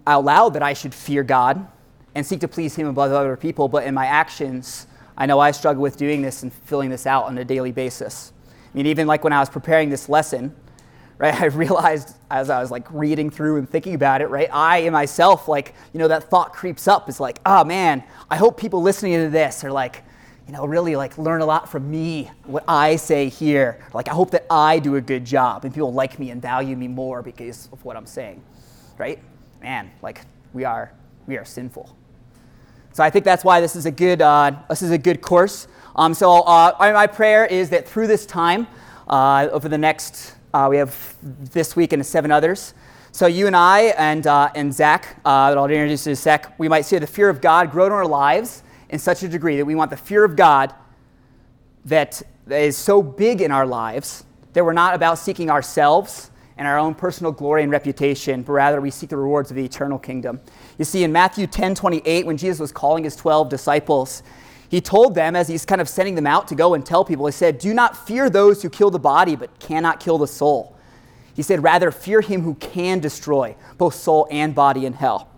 out 0.07 0.25
loud 0.25 0.55
that 0.55 0.63
I 0.63 0.73
should 0.73 0.95
fear 0.95 1.23
God 1.23 1.69
and 2.15 2.25
seek 2.25 2.41
to 2.41 2.49
please 2.49 2.75
Him 2.75 2.87
above 2.87 3.13
other 3.13 3.37
people, 3.37 3.69
but 3.69 3.85
in 3.85 3.93
my 3.93 4.07
actions, 4.07 4.87
I 5.19 5.27
know 5.27 5.39
I 5.39 5.51
struggle 5.51 5.83
with 5.83 5.99
doing 5.99 6.23
this 6.23 6.43
and 6.43 6.51
filling 6.51 6.89
this 6.89 7.07
out 7.07 7.27
on 7.27 7.37
a 7.37 7.45
daily 7.45 7.73
basis. 7.73 8.33
I 8.73 8.77
mean, 8.77 8.87
even 8.87 9.07
like 9.07 9.23
when 9.23 9.35
I 9.35 9.39
was 9.39 9.51
preparing 9.51 9.91
this 9.91 10.09
lesson, 10.09 10.57
right? 11.19 11.35
I 11.41 11.47
realized 11.47 12.17
as 12.31 12.51
I 12.51 12.61
was 12.61 12.71
like 12.71 12.91
reading 12.91 13.31
through 13.31 13.57
and 13.59 13.69
thinking 13.69 13.95
about 13.95 14.21
it, 14.21 14.29
right? 14.29 14.49
I 14.53 14.79
in 14.79 14.93
myself, 14.93 15.49
like, 15.49 15.75
you 15.93 15.99
know, 15.99 16.09
that 16.09 16.25
thought 16.25 16.53
creeps 16.53 16.89
up. 16.89 17.09
It's 17.09 17.21
like, 17.21 17.39
oh 17.47 17.65
man, 17.65 18.03
I 18.31 18.37
hope 18.37 18.59
people 18.59 18.83
listening 18.83 19.15
to 19.25 19.31
this 19.31 19.65
are 19.65 19.73
like, 19.73 20.03
you 20.47 20.53
know, 20.53 20.65
really 20.65 20.95
like 20.95 21.19
learn 21.19 21.41
a 21.41 21.47
lot 21.47 21.69
from 21.69 21.91
me, 21.91 22.31
what 22.45 22.65
I 22.69 22.97
say 22.97 23.29
here. 23.29 23.85
Like, 23.93 24.09
I 24.09 24.13
hope 24.13 24.31
that 24.31 24.47
I 24.49 24.79
do 24.79 24.95
a 24.97 25.01
good 25.01 25.25
job 25.25 25.65
and 25.65 25.75
people 25.75 25.93
like 25.93 26.19
me 26.19 26.31
and 26.31 26.41
value 26.41 26.77
me 26.77 26.89
more 26.89 27.23
because 27.23 27.69
of 27.73 27.85
what 27.85 27.97
I'm 27.97 28.07
saying, 28.07 28.43
right? 28.97 29.19
Man, 29.61 29.91
like, 30.03 30.21
we 30.53 30.65
are, 30.65 30.93
we 31.27 31.37
are 31.37 31.45
sinful. 31.45 31.97
So 32.93 33.03
I 33.03 33.11
think 33.11 33.25
that's 33.25 33.45
why 33.45 33.61
this 33.61 33.77
is 33.77 33.87
a 33.87 33.91
good, 33.91 34.23
uh, 34.23 34.53
this 34.71 34.83
is 34.83 34.91
a 34.91 34.99
good 34.99 35.21
course. 35.21 35.69
Um, 35.97 36.15
so 36.15 36.41
uh, 36.43 36.75
my 36.79 37.07
prayer 37.07 37.45
is 37.45 37.69
that 37.71 37.89
through 37.89 38.07
this 38.07 38.25
time, 38.25 38.69
uh, 39.09 39.49
over 39.53 39.69
the 39.69 39.79
next 39.79 40.36
uh, 40.57 40.69
we 40.71 40.79
have 40.79 41.15
this 41.23 41.77
week 41.77 41.93
and 41.93 42.05
seven 42.05 42.33
others. 42.33 42.73
So 43.13 43.27
you 43.27 43.47
and 43.47 43.55
I 43.55 43.95
and, 43.99 44.27
uh, 44.27 44.51
and 44.55 44.73
Zach, 44.73 45.21
uh, 45.23 45.51
that 45.51 45.59
I'll 45.59 45.65
introduce 45.65 46.07
in 46.07 46.15
a 46.15 46.17
sec, 46.17 46.59
we 46.59 46.67
might 46.67 46.87
see 46.87 46.99
the 46.99 47.07
fear 47.07 47.29
of 47.29 47.43
God 47.43 47.71
grow 47.71 47.85
in 47.87 47.93
our 47.93 48.07
lives 48.07 48.63
in 48.89 48.99
such 48.99 49.23
a 49.23 49.29
degree 49.29 49.59
that 49.59 49.67
we 49.67 49.75
want 49.75 49.91
the 49.91 49.99
fear 49.99 50.25
of 50.25 50.35
God 50.35 50.75
that 51.85 52.23
is 52.49 52.75
so 52.75 53.03
big 53.03 53.43
in 53.43 53.51
our 53.51 53.67
lives 53.67 54.25
that 54.55 54.65
we're 54.65 54.73
not 54.73 54.95
about 54.95 55.19
seeking 55.19 55.51
ourselves 55.51 56.31
and 56.57 56.67
our 56.67 56.79
own 56.79 56.95
personal 56.95 57.33
glory 57.33 57.63
and 57.63 57.71
reputation, 57.71 58.41
but 58.41 58.53
rather 58.55 58.81
we 58.81 58.91
seek 58.91 59.11
the 59.11 59.17
rewards 59.17 59.51
of 59.51 59.57
the 59.57 59.65
eternal 59.65 59.99
kingdom. 59.99 60.41
You 60.79 60.87
see, 60.87 61.05
in 61.05 61.13
Matthew 61.13 61.47
10 61.47 61.75
28, 61.75 62.25
when 62.25 62.39
Jesus 62.39 62.61
was 62.61 62.73
calling 62.73 63.05
his 63.05 63.15
12 63.15 63.51
disciples, 63.51 64.23
he 64.69 64.81
told 64.81 65.15
them, 65.15 65.37
as 65.37 65.49
he's 65.49 65.65
kind 65.65 65.81
of 65.81 65.89
sending 65.89 66.15
them 66.15 66.27
out 66.27 66.49
to 66.49 66.55
go 66.55 66.75
and 66.75 66.85
tell 66.85 67.05
people, 67.05 67.27
he 67.27 67.33
said, 67.33 67.59
Do 67.59 67.73
not 67.73 67.97
fear 68.07 68.29
those 68.29 68.63
who 68.63 68.71
kill 68.71 68.91
the 68.91 68.99
body, 68.99 69.37
but 69.37 69.59
cannot 69.59 70.01
kill 70.01 70.19
the 70.19 70.27
soul. 70.27 70.77
He 71.35 71.43
said, 71.43 71.63
Rather, 71.63 71.91
fear 71.91 72.21
him 72.21 72.43
who 72.43 72.55
can 72.55 72.99
destroy 72.99 73.55
both 73.79 73.95
soul 73.95 74.27
and 74.31 74.55
body 74.55 74.87
in 74.87 74.93
hell. 74.93 75.29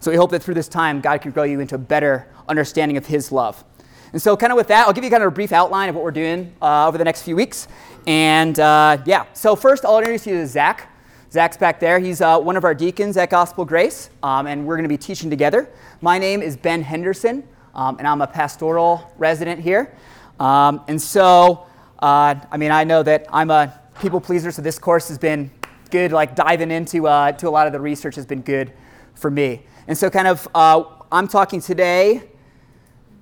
So 0.00 0.10
we 0.10 0.16
hope 0.16 0.30
that 0.30 0.42
through 0.42 0.54
this 0.54 0.68
time, 0.68 1.00
God 1.00 1.20
can 1.20 1.30
grow 1.30 1.44
you 1.44 1.60
into 1.60 1.74
a 1.74 1.78
better 1.78 2.28
understanding 2.48 2.96
of 2.96 3.06
his 3.06 3.30
love. 3.32 3.64
And 4.12 4.22
so, 4.22 4.36
kind 4.36 4.52
of 4.52 4.56
with 4.56 4.68
that, 4.68 4.86
I'll 4.86 4.92
give 4.92 5.04
you 5.04 5.10
kind 5.10 5.22
of 5.22 5.28
a 5.28 5.34
brief 5.34 5.52
outline 5.52 5.88
of 5.88 5.94
what 5.94 6.04
we're 6.04 6.10
doing 6.10 6.54
uh, 6.62 6.88
over 6.88 6.96
the 6.96 7.04
next 7.04 7.22
few 7.22 7.36
weeks. 7.36 7.68
And 8.06 8.58
uh, 8.58 8.98
yeah, 9.04 9.26
so 9.32 9.56
first, 9.56 9.84
I'll 9.84 9.98
introduce 9.98 10.26
you 10.26 10.34
to 10.34 10.46
Zach. 10.46 10.92
Zach's 11.32 11.56
back 11.56 11.80
there. 11.80 11.98
He's 11.98 12.20
uh, 12.20 12.38
one 12.38 12.56
of 12.56 12.64
our 12.64 12.74
deacons 12.74 13.16
at 13.16 13.30
Gospel 13.30 13.64
Grace, 13.64 14.10
um, 14.22 14.46
and 14.46 14.64
we're 14.64 14.76
going 14.76 14.84
to 14.84 14.88
be 14.88 14.96
teaching 14.96 15.28
together. 15.28 15.68
My 16.00 16.18
name 16.18 16.40
is 16.40 16.56
Ben 16.56 16.82
Henderson, 16.82 17.46
um, 17.76 17.98
and 17.98 18.08
I'm 18.08 18.22
a 18.22 18.26
pastoral 18.26 19.12
resident 19.18 19.60
here. 19.60 19.94
Um, 20.40 20.82
and 20.88 21.00
so, 21.00 21.66
uh, 22.00 22.34
I 22.50 22.56
mean, 22.56 22.70
I 22.70 22.84
know 22.84 23.02
that 23.02 23.26
I'm 23.30 23.50
a 23.50 23.78
people 24.00 24.20
pleaser, 24.20 24.50
so 24.50 24.62
this 24.62 24.78
course 24.78 25.08
has 25.08 25.18
been 25.18 25.50
good. 25.90 26.10
Like 26.10 26.34
diving 26.34 26.70
into 26.70 27.06
uh, 27.06 27.32
to 27.32 27.48
a 27.48 27.50
lot 27.50 27.66
of 27.66 27.74
the 27.74 27.80
research 27.80 28.16
has 28.16 28.26
been 28.26 28.40
good 28.40 28.72
for 29.14 29.30
me. 29.30 29.62
And 29.86 29.96
so, 29.96 30.08
kind 30.08 30.26
of, 30.26 30.48
uh, 30.54 30.84
I'm 31.12 31.28
talking 31.28 31.60
today 31.60 32.22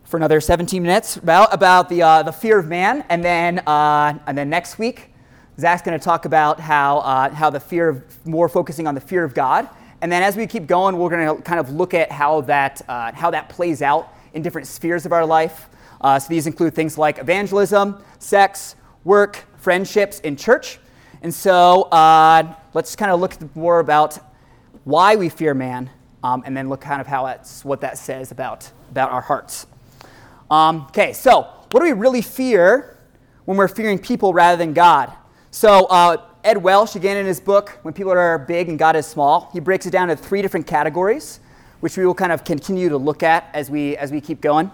for 0.05 0.17
another 0.19 0.41
17 0.41 0.83
minutes 0.83 1.17
about, 1.17 1.53
about 1.53 1.89
the, 1.89 2.03
uh, 2.03 2.23
the 2.23 2.33
fear 2.33 2.59
of 2.59 2.69
man. 2.69 3.05
And 3.09 3.25
then, 3.25 3.59
uh, 3.67 4.19
and 4.27 4.39
then 4.39 4.49
next 4.49 4.79
week, 4.79 5.11
Zach's 5.59 5.83
going 5.83 5.99
to 5.99 6.05
talk 6.05 6.27
about 6.27 6.61
how, 6.61 6.99
uh, 6.99 7.31
how 7.31 7.51
the 7.51 7.61
fear 7.61 7.89
of, 7.89 8.27
more 8.27 8.49
focusing 8.49 8.87
on 8.87 8.95
the 8.95 9.01
fear 9.01 9.25
of 9.25 9.35
God. 9.35 9.69
And 10.01 10.13
then 10.13 10.23
as 10.23 10.37
we 10.37 10.47
keep 10.47 10.67
going, 10.67 10.97
we're 10.97 11.11
going 11.11 11.37
to 11.37 11.43
kind 11.43 11.59
of 11.59 11.71
look 11.71 11.95
at 11.95 12.13
how 12.13 12.43
that, 12.43 12.83
how 12.87 13.31
that 13.31 13.49
plays 13.49 13.83
out 13.83 14.13
in 14.35 14.43
different 14.43 14.67
spheres 14.67 15.07
of 15.07 15.12
our 15.12 15.25
life. 15.25 15.69
Uh, 16.00 16.19
so 16.19 16.29
these 16.29 16.47
include 16.47 16.75
things 16.75 16.99
like 16.99 17.19
evangelism, 17.19 18.03
sex, 18.19 18.76
work, 19.05 19.45
friendships, 19.57 20.21
and 20.23 20.38
church. 20.38 20.79
And 21.23 21.33
so 21.33 21.85
uh, 21.85 22.55
let's 22.75 22.95
kind 22.95 23.11
of 23.11 23.21
look 23.21 23.57
more 23.57 23.81
about 23.81 24.19
why 24.85 25.17
we 25.17 25.31
fear 25.31 25.55
man, 25.55 25.88
um, 26.23 26.43
and 26.45 26.55
then 26.55 26.69
look 26.69 26.83
kind 26.83 27.00
of 27.00 27.07
how 27.07 27.25
that's 27.25 27.64
what 27.64 27.81
that 27.81 27.97
says 27.97 28.31
about, 28.31 28.71
about 28.91 29.11
our 29.11 29.23
hearts. 29.23 29.67
Um, 30.50 30.83
okay, 30.88 31.14
so 31.14 31.49
what 31.71 31.81
do 31.81 31.87
we 31.87 31.93
really 31.93 32.21
fear 32.21 32.99
when 33.47 33.57
we're 33.57 33.69
fearing 33.69 33.99
people 33.99 34.35
rather 34.35 34.59
than 34.59 34.75
God? 34.75 35.12
So, 35.50 35.87
uh, 35.87 36.19
Ed 36.43 36.59
Welch, 36.59 36.95
again 36.95 37.17
in 37.17 37.25
his 37.25 37.41
book, 37.41 37.79
When 37.83 37.95
People 37.95 38.12
Are 38.12 38.38
Big 38.38 38.69
and 38.69 38.79
God 38.79 38.97
is 38.97 39.07
Small, 39.07 39.49
he 39.55 39.61
breaks 39.61 39.87
it 39.87 39.91
down 39.91 40.11
into 40.11 40.23
three 40.23 40.43
different 40.43 40.67
categories, 40.67 41.41
which 41.85 41.99
we 41.99 42.07
will 42.07 42.14
kind 42.14 42.33
of 42.33 42.45
continue 42.45 42.88
to 42.88 42.97
look 42.97 43.23
at 43.23 43.50
as 43.53 43.71
we, 43.71 43.95
as 43.99 44.11
we 44.11 44.19
keep 44.19 44.41
going. 44.41 44.71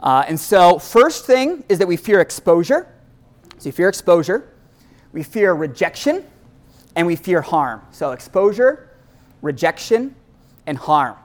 Uh, 0.00 0.24
and 0.26 0.40
so, 0.40 0.78
first 0.78 1.26
thing 1.26 1.62
is 1.68 1.78
that 1.78 1.86
we 1.86 1.98
fear 1.98 2.22
exposure. 2.22 2.88
So, 3.58 3.68
you 3.68 3.72
fear 3.72 3.90
exposure, 3.90 4.48
we 5.12 5.22
fear 5.22 5.52
rejection, 5.52 6.24
and 6.94 7.06
we 7.06 7.14
fear 7.14 7.42
harm. 7.42 7.82
So, 7.90 8.12
exposure, 8.12 8.88
rejection, 9.42 10.14
and 10.66 10.78
harm. 10.78 11.16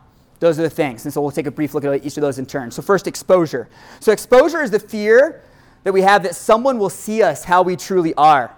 Those 0.41 0.59
are 0.59 0.63
the 0.63 0.69
things. 0.69 1.05
And 1.05 1.13
so 1.13 1.21
we'll 1.21 1.31
take 1.31 1.47
a 1.47 1.51
brief 1.51 1.73
look 1.73 1.85
at 1.85 2.05
each 2.05 2.17
of 2.17 2.21
those 2.21 2.37
in 2.37 2.45
turn. 2.45 2.69
So, 2.69 2.81
first, 2.81 3.07
exposure. 3.07 3.69
So, 4.01 4.11
exposure 4.11 4.61
is 4.61 4.69
the 4.69 4.79
fear 4.79 5.43
that 5.85 5.93
we 5.93 6.01
have 6.01 6.23
that 6.23 6.35
someone 6.35 6.77
will 6.77 6.89
see 6.89 7.23
us 7.23 7.45
how 7.45 7.61
we 7.61 7.77
truly 7.77 8.13
are. 8.15 8.53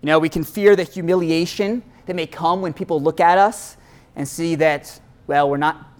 You 0.00 0.06
know, 0.06 0.18
we 0.18 0.30
can 0.30 0.44
fear 0.44 0.76
the 0.76 0.84
humiliation 0.84 1.82
that 2.06 2.16
may 2.16 2.26
come 2.26 2.62
when 2.62 2.72
people 2.72 3.02
look 3.02 3.20
at 3.20 3.36
us 3.36 3.76
and 4.14 4.26
see 4.26 4.54
that, 4.54 4.98
well, 5.26 5.50
we're 5.50 5.58
not 5.58 5.92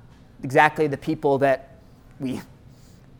exactly 0.42 0.86
the 0.86 0.96
people 0.96 1.38
that 1.38 1.70
we 2.20 2.40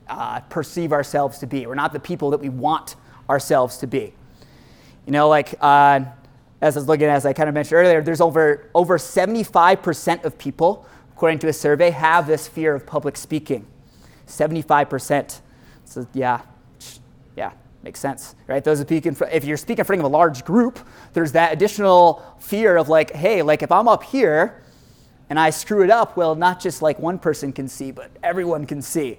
uh, 0.09 0.41
perceive 0.41 0.93
ourselves 0.93 1.39
to 1.39 1.47
be. 1.47 1.67
We're 1.67 1.75
not 1.75 1.93
the 1.93 2.01
people 2.01 2.31
that 2.31 2.41
we 2.41 2.49
want 2.49 2.97
ourselves 3.29 3.79
to 3.79 3.87
be. 3.87 4.15
You 5.07 5.13
know, 5.13 5.29
like 5.29 5.55
uh, 5.61 6.01
as 6.61 6.77
I 6.77 6.81
was 6.81 6.89
looking, 6.89 7.07
as 7.07 7.27
I 7.27 7.33
kind 7.33 7.49
of 7.49 7.55
mentioned 7.55 7.79
earlier, 7.79 8.03
there's 8.03 8.21
over 8.21 8.71
over 8.75 8.99
75% 8.99 10.25
of 10.25 10.39
people 10.39 10.87
according 11.17 11.39
to 11.39 11.49
a 11.49 11.53
survey, 11.53 11.89
have 11.89 12.27
this 12.27 12.47
fear 12.47 12.75
of 12.75 12.85
public 12.85 13.17
speaking. 13.17 13.67
75%. 14.27 15.41
So, 15.87 16.07
yeah, 16.13 16.43
yeah, 17.35 17.53
makes 17.83 18.01
sense, 18.01 18.35
right? 18.47 18.63
Those 18.63 18.81
speaking, 18.81 19.17
if 19.33 19.47
you're 19.47 19.57
speaking 19.57 19.81
in 19.81 19.85
front 19.87 20.01
of 20.01 20.05
a 20.05 20.09
large 20.09 20.45
group, 20.45 20.79
there's 21.15 21.33
that 21.33 21.55
additional 21.55 22.23
fear 22.39 22.77
of 22.77 22.91
like, 22.91 23.13
hey, 23.13 23.41
like 23.41 23.63
if 23.63 23.73
I'm 23.73 23.89
up 23.89 24.03
here 24.03 24.63
and 25.29 25.39
I 25.39 25.51
screw 25.51 25.83
it 25.83 25.91
up, 25.91 26.17
well, 26.17 26.35
not 26.35 26.61
just 26.61 26.83
like 26.83 26.99
one 26.99 27.19
person 27.19 27.53
can 27.53 27.69
see, 27.69 27.91
but 27.91 28.11
everyone 28.23 28.67
can 28.67 28.81
see. 28.81 29.19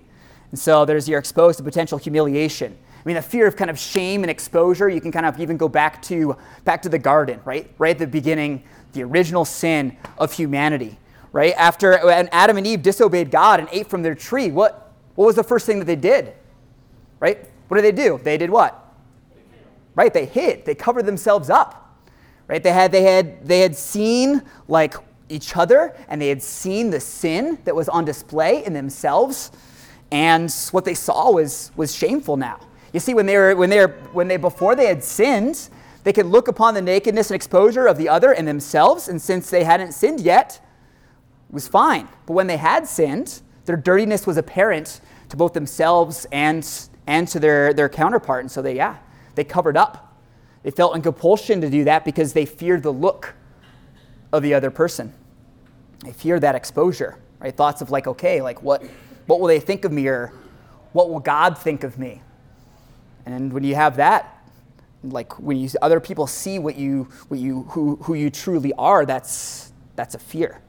And 0.52 0.60
so 0.60 0.86
there's 0.86 1.10
you're 1.10 1.20
exposed 1.20 1.58
to 1.58 1.64
potential 1.64 1.98
humiliation. 1.98 2.78
I 2.94 3.02
mean, 3.06 3.16
the 3.16 3.22
fear 3.22 3.48
of 3.48 3.56
kind 3.56 3.70
of 3.70 3.78
shame 3.78 4.24
and 4.24 4.32
exposure, 4.32 4.90
you 4.90 5.02
can 5.02 5.12
kind 5.12 5.26
of 5.26 5.40
even 5.40 5.58
go 5.58 5.68
back 5.68 6.02
to 6.04 6.38
back 6.64 6.82
to 6.84 6.90
the 6.90 7.00
garden, 7.00 7.40
right? 7.46 7.72
Right 7.78 7.92
at 7.92 8.00
the 8.00 8.08
beginning, 8.08 8.64
the 8.94 9.04
original 9.04 9.46
sin 9.46 9.98
of 10.18 10.34
humanity 10.34 10.98
right? 11.32 11.54
After 11.56 12.00
when 12.00 12.30
Adam 12.32 12.58
and 12.58 12.66
Eve 12.66 12.82
disobeyed 12.82 13.30
God 13.30 13.60
and 13.60 13.70
ate 13.72 13.88
from 13.88 14.02
their 14.02 14.16
tree, 14.16 14.50
what, 14.50 14.92
what 15.14 15.26
was 15.26 15.36
the 15.36 15.44
first 15.44 15.68
thing 15.68 15.78
that 15.80 15.86
they 15.86 15.96
did? 15.96 16.34
Right? 17.20 17.48
What 17.68 17.76
did 17.80 17.86
they 17.86 17.92
do? 17.92 18.20
They 18.24 18.38
did 18.38 18.50
what? 18.50 18.84
Right? 19.96 20.12
They 20.12 20.26
hid. 20.26 20.66
They 20.66 20.74
covered 20.76 21.06
themselves 21.06 21.52
up. 21.52 21.96
Right? 22.48 22.64
They 22.64 22.72
had, 22.72 22.92
they 22.92 23.04
had, 23.04 23.48
they 23.48 23.60
had 23.60 23.76
seen 23.76 24.42
like 24.68 24.96
each 25.30 25.56
other 25.56 25.96
and 26.08 26.22
they 26.22 26.30
had 26.30 26.42
seen 26.42 26.90
the 26.90 27.00
sin 27.00 27.58
that 27.66 27.76
was 27.76 27.90
on 27.90 28.06
display 28.06 28.64
in 28.66 28.74
themselves. 28.74 29.52
And 30.12 30.54
what 30.72 30.86
they 30.86 30.94
saw 30.94 31.32
was, 31.32 31.72
was 31.76 31.94
shameful 31.94 32.38
now. 32.38 32.60
You 32.94 33.00
see, 33.00 33.14
when 33.14 33.26
they 33.26 33.38
were, 33.38 33.56
when 33.56 33.70
they 33.70 33.80
were, 33.80 33.94
when 34.14 34.28
they, 34.28 34.38
before 34.38 34.76
they 34.76 34.88
had 34.88 35.04
sinned, 35.04 35.70
they 36.04 36.14
could 36.14 36.26
look 36.26 36.48
upon 36.48 36.74
the 36.74 36.82
nakedness 36.82 37.30
and 37.30 37.36
exposure 37.36 37.86
of 37.88 37.98
the 37.98 38.08
other 38.08 38.32
and 38.32 38.48
themselves. 38.48 39.10
And 39.10 39.22
since 39.22 39.50
they 39.50 39.66
hadn't 39.66 39.92
sinned 39.92 40.22
yet, 40.22 40.62
it 41.50 41.54
was 41.54 41.68
fine. 41.68 42.08
But 42.26 42.34
when 42.34 42.48
they 42.48 42.58
had 42.58 42.88
sinned, 42.88 43.42
their 43.66 43.76
dirtiness 43.76 44.26
was 44.26 44.38
apparent 44.38 45.02
to 45.30 45.36
both 45.36 45.54
themselves 45.54 46.26
and, 46.32 46.68
and 47.06 47.28
to 47.28 47.40
their, 47.40 47.74
their 47.74 47.90
counterpart. 47.90 48.42
And 48.42 48.52
so 48.52 48.62
they, 48.62 48.76
yeah, 48.76 48.98
they 49.36 49.44
covered 49.44 49.76
up. 49.76 50.18
They 50.64 50.72
felt 50.72 50.96
in 50.96 51.02
compulsion 51.02 51.60
to 51.62 51.70
do 51.70 51.84
that 51.84 52.06
because 52.06 52.32
they 52.32 52.46
feared 52.46 52.84
the 52.84 52.94
look 52.94 53.36
of 54.32 54.44
the 54.44 54.54
other 54.54 54.72
person. 54.72 55.14
They 56.04 56.12
fear 56.12 56.40
that 56.40 56.56
exposure, 56.56 57.18
right? 57.40 57.56
Thoughts 57.56 57.82
of 57.82 57.90
like, 57.90 58.08
okay, 58.08 58.42
like 58.42 58.62
what, 58.62 58.84
what 59.26 59.40
will 59.40 59.48
they 59.48 59.60
think 59.60 59.86
of 59.86 59.92
me 59.92 60.08
or 60.08 60.34
what 60.94 61.10
will 61.10 61.20
God 61.20 61.58
think 61.58 61.84
of 61.84 61.98
me? 61.98 62.22
And 63.26 63.52
when 63.52 63.64
you 63.64 63.76
have 63.76 63.98
that, 63.98 64.34
like 65.04 65.40
when 65.40 65.58
you, 65.58 65.70
other 65.82 66.00
people 66.00 66.28
see 66.28 66.60
what 66.60 66.76
you, 66.76 67.10
what 67.28 67.40
you, 67.40 67.64
who, 67.70 67.98
who 67.98 68.14
you 68.14 68.30
truly 68.30 68.74
are, 68.74 69.06
that's, 69.06 69.72
that's 69.96 70.16
a 70.16 70.20
fear 70.20 70.62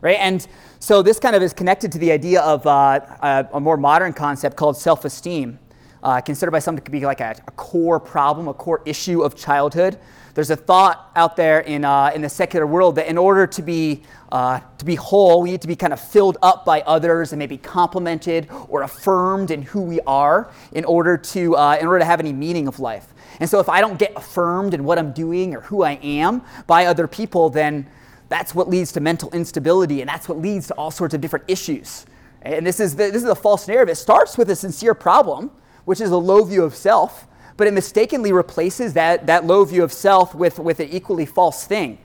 right? 0.00 0.18
And 0.18 0.46
so 0.78 1.02
this 1.02 1.18
kind 1.18 1.36
of 1.36 1.42
is 1.42 1.52
connected 1.52 1.92
to 1.92 1.98
the 1.98 2.12
idea 2.12 2.40
of 2.40 2.66
uh, 2.66 3.00
a, 3.22 3.48
a, 3.52 3.60
more 3.60 3.76
modern 3.76 4.12
concept 4.12 4.56
called 4.56 4.76
self-esteem, 4.76 5.58
uh, 6.02 6.20
considered 6.20 6.52
by 6.52 6.58
some 6.58 6.78
to 6.78 6.90
be 6.90 7.00
like 7.00 7.20
a, 7.20 7.34
a, 7.46 7.50
core 7.52 8.00
problem, 8.00 8.48
a 8.48 8.54
core 8.54 8.82
issue 8.86 9.22
of 9.22 9.36
childhood. 9.36 9.98
There's 10.34 10.50
a 10.50 10.56
thought 10.56 11.10
out 11.16 11.36
there 11.36 11.60
in, 11.60 11.84
uh, 11.84 12.12
in 12.14 12.22
the 12.22 12.28
secular 12.28 12.66
world 12.66 12.96
that 12.96 13.08
in 13.08 13.18
order 13.18 13.46
to 13.46 13.62
be, 13.62 14.02
uh, 14.30 14.60
to 14.78 14.84
be 14.84 14.94
whole, 14.94 15.42
we 15.42 15.50
need 15.50 15.62
to 15.62 15.68
be 15.68 15.76
kind 15.76 15.92
of 15.92 16.00
filled 16.00 16.38
up 16.42 16.64
by 16.64 16.82
others 16.82 17.32
and 17.32 17.38
maybe 17.38 17.58
complimented 17.58 18.48
or 18.68 18.82
affirmed 18.82 19.50
in 19.50 19.62
who 19.62 19.82
we 19.82 20.00
are 20.02 20.50
in 20.72 20.84
order 20.84 21.16
to, 21.16 21.56
uh, 21.56 21.76
in 21.80 21.86
order 21.86 21.98
to 21.98 22.04
have 22.04 22.20
any 22.20 22.32
meaning 22.32 22.68
of 22.68 22.78
life. 22.78 23.12
And 23.40 23.48
so 23.48 23.58
if 23.58 23.68
I 23.68 23.80
don't 23.80 23.98
get 23.98 24.12
affirmed 24.16 24.74
in 24.74 24.84
what 24.84 24.98
I'm 24.98 25.12
doing 25.12 25.54
or 25.54 25.62
who 25.62 25.82
I 25.82 25.92
am 26.02 26.42
by 26.66 26.86
other 26.86 27.06
people, 27.06 27.50
then 27.50 27.88
that's 28.28 28.54
what 28.54 28.68
leads 28.68 28.92
to 28.92 29.00
mental 29.00 29.30
instability, 29.32 30.00
and 30.00 30.08
that's 30.08 30.28
what 30.28 30.38
leads 30.38 30.68
to 30.68 30.74
all 30.74 30.92
sorts 30.92 31.14
of 31.14 31.20
different 31.20 31.46
issues. 31.48 32.06
And 32.42 32.64
this 32.64 32.78
is, 32.78 32.94
the, 32.94 33.10
this 33.10 33.22
is 33.22 33.28
a 33.28 33.34
false 33.34 33.66
narrative. 33.66 33.92
It 33.92 33.96
starts 33.96 34.38
with 34.38 34.48
a 34.50 34.56
sincere 34.56 34.94
problem, 34.94 35.50
which 35.84 36.00
is 36.00 36.10
a 36.10 36.16
low 36.16 36.44
view 36.44 36.62
of 36.62 36.76
self, 36.76 37.26
but 37.60 37.66
it 37.66 37.74
mistakenly 37.74 38.32
replaces 38.32 38.94
that, 38.94 39.26
that 39.26 39.44
low 39.44 39.62
view 39.66 39.84
of 39.84 39.92
self 39.92 40.34
with, 40.34 40.58
with 40.58 40.80
an 40.80 40.88
equally 40.88 41.26
false 41.26 41.66
thing. 41.66 41.98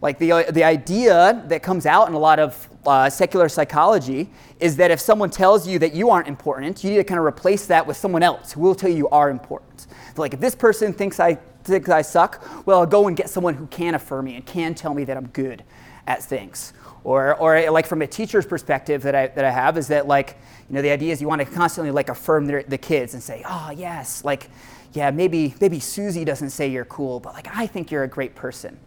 Like 0.00 0.18
the, 0.18 0.46
the 0.50 0.64
idea 0.64 1.44
that 1.48 1.62
comes 1.62 1.84
out 1.84 2.08
in 2.08 2.14
a 2.14 2.18
lot 2.18 2.38
of 2.38 2.68
uh, 2.86 3.10
secular 3.10 3.50
psychology 3.50 4.30
is 4.60 4.76
that 4.76 4.90
if 4.90 4.98
someone 4.98 5.28
tells 5.28 5.68
you 5.68 5.78
that 5.80 5.92
you 5.94 6.08
aren't 6.08 6.26
important, 6.26 6.82
you 6.82 6.88
need 6.88 6.96
to 6.96 7.04
kind 7.04 7.18
of 7.18 7.26
replace 7.26 7.66
that 7.66 7.86
with 7.86 7.98
someone 7.98 8.22
else 8.22 8.54
who 8.54 8.62
will 8.62 8.74
tell 8.74 8.88
you 8.88 8.96
you 8.96 9.08
are 9.10 9.28
important. 9.28 9.82
So 10.16 10.22
like 10.22 10.32
if 10.32 10.40
this 10.40 10.54
person 10.54 10.94
thinks 10.94 11.20
I 11.20 11.34
think 11.64 11.86
I 11.90 12.00
suck, 12.00 12.42
well, 12.66 12.80
I'll 12.80 12.86
go 12.86 13.06
and 13.06 13.14
get 13.14 13.28
someone 13.28 13.52
who 13.52 13.66
can 13.66 13.94
affirm 13.94 14.24
me 14.24 14.36
and 14.36 14.46
can 14.46 14.74
tell 14.74 14.94
me 14.94 15.04
that 15.04 15.18
I'm 15.18 15.28
good. 15.28 15.64
at 16.06 16.22
things. 16.22 16.72
Or, 17.02 17.34
or 17.36 17.70
like 17.70 17.86
from 17.86 18.02
a 18.02 18.06
teacher's 18.06 18.46
perspective 18.46 19.02
that 19.02 19.14
I, 19.14 19.26
that 19.28 19.44
I 19.44 19.50
have 19.50 19.76
is 19.76 19.88
that 19.88 20.06
like, 20.06 20.38
you 20.68 20.74
know, 20.74 20.82
the 20.82 20.90
idea 20.90 21.12
is 21.12 21.20
you 21.20 21.28
want 21.28 21.40
to 21.40 21.46
constantly 21.46 21.90
like 21.90 22.08
affirm 22.08 22.46
their, 22.46 22.62
the 22.62 22.78
kids 22.78 23.14
and 23.14 23.22
say, 23.22 23.42
oh 23.46 23.70
yes, 23.76 24.24
like, 24.24 24.48
yeah, 24.94 25.10
maybe, 25.10 25.54
maybe 25.60 25.80
Susie 25.80 26.24
doesn't 26.24 26.50
say 26.50 26.68
you're 26.68 26.84
cool, 26.84 27.18
but 27.18 27.34
like, 27.34 27.48
I 27.52 27.66
think 27.66 27.90
you're 27.90 28.04
a 28.04 28.08
great 28.08 28.36
person, 28.36 28.78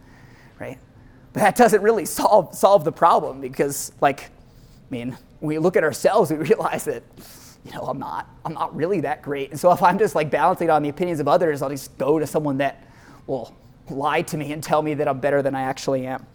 right? 0.58 0.78
But 1.34 1.40
that 1.40 1.56
doesn't 1.56 1.82
really 1.82 2.06
solve, 2.06 2.54
solve 2.54 2.84
the 2.84 2.92
problem 2.92 3.42
because 3.42 3.92
like, 4.00 4.24
I 4.24 4.90
mean, 4.90 5.18
when 5.40 5.48
we 5.48 5.58
look 5.58 5.76
at 5.76 5.84
ourselves, 5.84 6.30
we 6.30 6.36
realize 6.38 6.84
that, 6.84 7.02
you 7.64 7.72
know, 7.72 7.82
I'm 7.82 7.98
not, 7.98 8.26
I'm 8.46 8.54
not 8.54 8.74
really 8.74 9.00
that 9.00 9.20
great. 9.20 9.50
And 9.50 9.60
so 9.60 9.70
if 9.70 9.82
I'm 9.82 9.98
just 9.98 10.14
like 10.14 10.30
balancing 10.30 10.70
on 10.70 10.82
the 10.82 10.88
opinions 10.88 11.20
of 11.20 11.28
others, 11.28 11.60
I'll 11.60 11.68
just 11.68 11.96
go 11.98 12.18
to 12.18 12.26
someone 12.26 12.56
that 12.58 12.82
will 13.26 13.54
lie 13.90 14.22
to 14.22 14.38
me 14.38 14.52
and 14.52 14.62
tell 14.62 14.80
me 14.80 14.94
that 14.94 15.06
I'm 15.06 15.20
better 15.20 15.42
than 15.42 15.54
I 15.54 15.62
actually 15.62 16.06
am. 16.06 16.26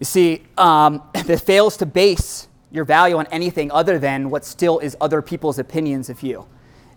You 0.00 0.04
see, 0.04 0.42
um, 0.58 1.00
that 1.14 1.40
fails 1.40 1.76
to 1.76 1.86
base 1.86 2.48
your 2.72 2.84
value 2.84 3.16
on 3.18 3.26
anything 3.28 3.70
other 3.70 4.00
than 4.00 4.30
what 4.30 4.44
still 4.44 4.80
is 4.80 4.96
other 5.00 5.22
people's 5.22 5.60
opinions 5.60 6.10
of 6.10 6.24
you. 6.24 6.46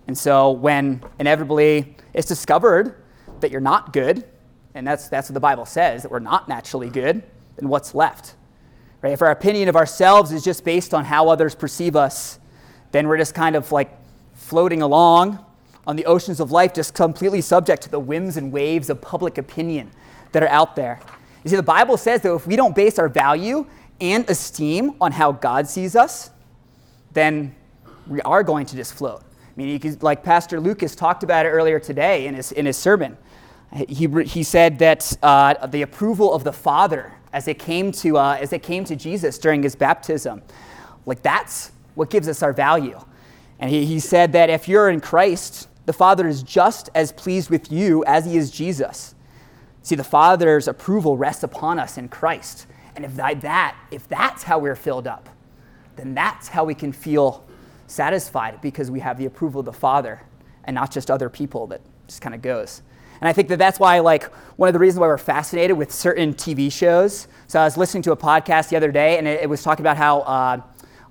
And 0.10 0.18
so 0.18 0.50
when 0.50 1.04
inevitably 1.20 1.96
it's 2.16 2.28
discovered 2.28 2.96
that 3.42 3.52
you're 3.52 3.62
not 3.62 3.94
good, 3.94 4.24
and 4.74 4.88
that's, 4.88 5.08
that's 5.08 5.30
what 5.30 5.36
the 5.36 5.40
Bible 5.40 5.68
says, 5.68 6.02
that 6.02 6.10
we're 6.10 6.18
not 6.18 6.50
naturally 6.50 6.90
good, 6.90 7.22
then 7.58 7.70
what's 7.70 7.94
left? 7.94 8.34
Right? 9.04 9.14
If 9.14 9.22
our 9.22 9.30
opinion 9.30 9.70
of 9.70 9.76
ourselves 9.76 10.32
is 10.32 10.44
just 10.44 10.66
based 10.66 10.96
on 10.96 11.06
how 11.06 11.30
others 11.30 11.54
perceive 11.54 11.96
us, 11.96 12.40
then 12.90 13.08
we're 13.08 13.20
just 13.20 13.36
kind 13.36 13.56
of 13.56 13.72
like 13.72 13.96
floating 14.34 14.82
along 14.82 15.46
on 15.86 15.96
the 15.96 16.08
oceans 16.08 16.40
of 16.40 16.50
life, 16.50 16.74
just 16.74 16.96
completely 16.96 17.42
subject 17.42 17.84
to 17.84 17.92
the 17.92 18.00
whims 18.00 18.36
and 18.36 18.52
waves 18.52 18.90
of 18.90 19.00
public 19.02 19.38
opinion 19.38 19.92
that 20.32 20.42
are 20.42 20.50
out 20.50 20.76
there. 20.76 21.00
You 21.44 21.52
see, 21.52 21.56
the 21.56 21.62
Bible 21.62 21.98
says 21.98 22.22
that 22.22 22.34
if 22.34 22.48
we 22.48 22.56
don't 22.56 22.76
base 22.76 22.98
our 22.98 23.10
value 23.10 23.64
and 24.02 24.28
esteem 24.28 24.96
on 25.00 25.12
how 25.12 25.34
God 25.34 25.68
sees 25.68 25.96
us, 25.96 26.32
then 27.14 27.56
we 28.08 28.22
are 28.22 28.42
going 28.42 28.66
to 28.66 28.76
just 28.76 28.96
float. 28.96 29.24
I 29.60 29.62
mean, 29.62 29.78
could, 29.78 30.02
like 30.02 30.24
Pastor 30.24 30.58
Lucas 30.62 30.96
talked 30.96 31.22
about 31.22 31.46
it 31.46 31.50
earlier 31.50 31.82
today 31.82 32.28
in 32.28 32.34
his, 32.34 32.54
in 32.54 32.66
his 32.66 32.78
sermon. 32.78 33.18
He, 33.76 34.08
he 34.24 34.42
said 34.42 34.80
that 34.80 35.18
uh, 35.22 35.68
the 35.68 35.82
approval 35.82 36.34
of 36.34 36.46
the 36.46 36.54
Father 36.54 37.12
as 37.34 37.46
it 37.50 37.60
came 37.60 37.92
to, 37.92 38.18
uh, 38.18 38.38
as 38.40 38.54
it 38.54 38.64
came 38.64 38.86
to 38.86 38.96
Jesus 38.96 39.38
during 39.38 39.62
his 39.62 39.76
baptism, 39.76 40.44
like 41.06 41.22
that's 41.22 41.74
what 41.96 42.10
gives 42.10 42.30
us 42.30 42.42
our 42.42 42.54
value. 42.54 42.98
And 43.60 43.70
he, 43.70 43.86
he 43.86 44.00
said 44.00 44.32
that 44.32 44.50
if 44.50 44.70
you're 44.70 44.90
in 44.90 45.02
Christ, 45.02 45.68
the 45.86 45.92
Father 45.92 46.26
is 46.26 46.42
just 46.42 46.90
as 46.96 47.12
pleased 47.12 47.50
with 47.50 47.70
you 47.70 48.06
as 48.06 48.26
he 48.26 48.38
is 48.38 48.52
Jesus. 48.52 49.14
See, 49.84 49.96
the 49.96 50.06
Father's 50.06 50.70
approval 50.70 51.18
rests 51.18 51.44
upon 51.44 51.80
us 51.80 51.98
in 51.98 52.08
Christ. 52.08 52.66
And 52.96 53.04
if 53.04 53.14
that, 53.16 53.76
if 53.92 54.08
that's 54.08 54.44
how 54.44 54.58
we're 54.58 54.78
filled 54.78 55.06
up, 55.06 55.28
then 55.98 56.14
that's 56.14 56.48
how 56.48 56.64
we 56.64 56.76
can 56.76 56.94
feel 56.94 57.46
satisfied 57.90 58.62
because 58.62 58.92
we 58.92 59.00
have 59.00 59.18
the 59.18 59.26
approval 59.26 59.60
of 59.60 59.66
the 59.66 59.74
Father 59.74 60.22
and 60.64 60.76
not 60.76 60.92
just 60.92 61.10
other 61.10 61.30
people 61.30 61.68
that 61.68 61.82
just 62.08 62.22
kind 62.22 62.36
of 62.36 62.42
goes. 62.42 62.82
And 63.22 63.28
I 63.28 63.34
think 63.34 63.50
that 63.50 63.60
that's 63.60 63.80
why, 63.80 64.00
like, 64.00 64.24
one 64.56 64.70
of 64.70 64.74
the 64.74 64.80
reasons 64.80 65.00
why 65.00 65.08
we're 65.08 65.18
fascinated 65.18 65.78
with 65.78 65.92
certain 65.92 66.34
TV 66.34 66.72
shows. 66.72 67.28
So 67.48 67.60
I 67.60 67.66
was 67.66 67.76
listening 67.76 68.04
to 68.04 68.14
a 68.14 68.18
podcast 68.18 68.70
the 68.70 68.78
other 68.78 68.92
day, 68.92 69.18
and 69.18 69.28
it, 69.28 69.42
it 69.42 69.50
was 69.50 69.62
talking 69.62 69.84
about 69.84 69.98
how 69.98 70.20
uh, 70.22 70.62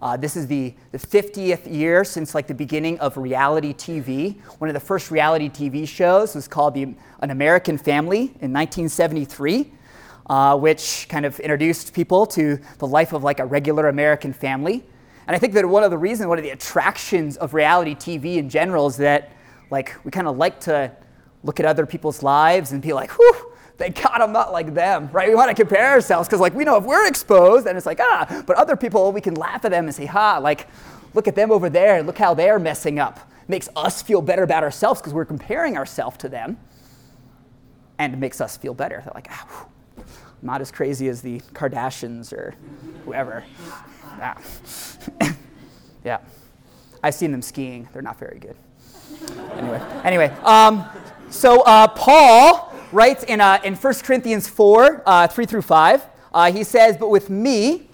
uh, 0.00 0.16
this 0.16 0.36
is 0.36 0.46
the, 0.46 0.74
the 0.92 0.98
50th 0.98 1.70
year 1.70 2.04
since 2.04 2.34
like 2.34 2.46
the 2.46 2.54
beginning 2.54 2.98
of 3.00 3.16
reality 3.16 3.74
TV. 3.74 4.40
One 4.58 4.70
of 4.70 4.74
the 4.74 4.80
first 4.80 5.10
reality 5.10 5.50
TV 5.50 5.86
shows 5.86 6.34
was 6.34 6.48
called 6.48 6.74
the, 6.74 6.94
An 7.20 7.30
American 7.30 7.76
Family 7.76 8.20
in 8.40 8.52
1973, 8.52 9.72
uh, 10.30 10.56
which 10.56 11.06
kind 11.10 11.26
of 11.26 11.38
introduced 11.40 11.92
people 11.92 12.24
to 12.26 12.58
the 12.78 12.86
life 12.86 13.12
of 13.12 13.22
like 13.22 13.40
a 13.40 13.44
regular 13.44 13.88
American 13.88 14.32
family. 14.32 14.84
And 15.28 15.36
I 15.36 15.38
think 15.38 15.52
that 15.52 15.68
one 15.68 15.84
of 15.84 15.90
the 15.90 15.98
reasons, 15.98 16.26
one 16.26 16.38
of 16.38 16.44
the 16.44 16.50
attractions 16.50 17.36
of 17.36 17.54
reality 17.54 17.94
TV 17.94 18.38
in 18.38 18.48
general 18.48 18.88
is 18.88 18.96
that 18.96 19.30
like 19.70 19.94
we 20.04 20.10
kind 20.10 20.26
of 20.26 20.36
like 20.36 20.58
to 20.60 20.90
look 21.44 21.60
at 21.60 21.66
other 21.66 21.86
people's 21.86 22.22
lives 22.22 22.72
and 22.72 22.82
be 22.82 22.92
like, 22.92 23.10
whew, 23.12 23.52
thank 23.76 24.02
God 24.02 24.20
I'm 24.20 24.32
not 24.32 24.52
like 24.52 24.74
them, 24.74 25.08
right? 25.12 25.28
We 25.28 25.34
want 25.34 25.54
to 25.54 25.54
compare 25.54 25.90
ourselves 25.90 26.28
because, 26.28 26.40
like, 26.40 26.54
we 26.54 26.64
know 26.64 26.76
if 26.76 26.84
we're 26.84 27.06
exposed, 27.06 27.66
and 27.66 27.76
it's 27.76 27.86
like, 27.86 28.00
ah, 28.00 28.42
but 28.46 28.56
other 28.56 28.76
people, 28.76 29.12
we 29.12 29.20
can 29.20 29.34
laugh 29.34 29.64
at 29.64 29.70
them 29.70 29.86
and 29.86 29.94
say, 29.94 30.04
ha, 30.04 30.38
like, 30.38 30.66
look 31.14 31.28
at 31.28 31.36
them 31.36 31.52
over 31.52 31.70
there 31.70 31.96
and 31.96 32.06
look 32.06 32.18
how 32.18 32.34
they're 32.34 32.58
messing 32.58 32.98
up. 32.98 33.20
makes 33.46 33.68
us 33.76 34.02
feel 34.02 34.20
better 34.20 34.42
about 34.42 34.62
ourselves 34.62 35.00
because 35.00 35.14
we're 35.14 35.24
comparing 35.24 35.76
ourselves 35.76 36.18
to 36.18 36.28
them, 36.28 36.58
and 37.98 38.18
makes 38.20 38.40
us 38.40 38.56
feel 38.56 38.74
better. 38.74 39.00
They're 39.04 39.14
like, 39.14 39.28
ah, 39.30 39.46
whew, 39.48 40.04
not 40.42 40.60
as 40.60 40.70
crazy 40.70 41.08
as 41.08 41.22
the 41.22 41.40
Kardashians 41.52 42.32
or 42.32 42.54
whoever. 43.04 43.44
Yeah. 44.18 44.38
yeah. 46.04 46.18
I've 47.02 47.14
seen 47.14 47.32
them 47.32 47.42
skiing. 47.42 47.88
They're 47.92 48.02
not 48.02 48.18
very 48.18 48.38
good. 48.38 48.56
Anyway, 49.56 49.80
anyway, 50.04 50.26
um, 50.42 50.84
so 51.30 51.62
uh, 51.62 51.88
Paul 51.88 52.74
writes 52.92 53.24
in, 53.24 53.40
uh, 53.40 53.58
in 53.64 53.74
1 53.74 53.94
Corinthians 54.02 54.48
4 54.48 55.02
uh, 55.06 55.28
3 55.28 55.46
through 55.46 55.62
5. 55.62 56.06
Uh, 56.32 56.52
he 56.52 56.64
says, 56.64 56.96
But 56.96 57.10
with 57.10 57.30
me, 57.30 57.88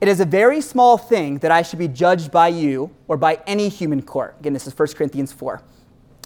it 0.00 0.08
is 0.08 0.20
a 0.20 0.24
very 0.24 0.60
small 0.60 0.98
thing 0.98 1.38
that 1.38 1.50
I 1.50 1.62
should 1.62 1.78
be 1.78 1.88
judged 1.88 2.30
by 2.30 2.48
you 2.48 2.90
or 3.08 3.16
by 3.16 3.40
any 3.46 3.68
human 3.68 4.02
court. 4.02 4.36
Again, 4.40 4.52
this 4.52 4.66
is 4.66 4.76
1 4.76 4.88
Corinthians 4.88 5.32
4. 5.32 5.62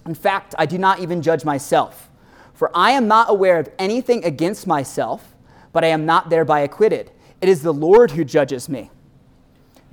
In 0.07 0.14
fact, 0.14 0.55
I 0.59 0.66
do 0.66 0.79
not 0.79 1.01
even 1.01 1.20
judge 1.20 1.44
myself, 1.44 2.09
for 2.55 2.70
I 2.75 2.92
am 2.92 3.07
not 3.07 3.29
aware 3.29 3.59
of 3.59 3.68
anything 3.79 4.25
against 4.25 4.66
myself, 4.66 5.35
but 5.72 5.85
I 5.85 5.88
am 5.88 6.07
not 6.07 6.31
thereby 6.31 6.61
acquitted. 6.61 7.11
It 7.40 7.49
is 7.49 7.62
the 7.62 7.72
Lord 7.72 8.12
who 8.12 8.25
judges 8.25 8.68
me. 8.68 8.90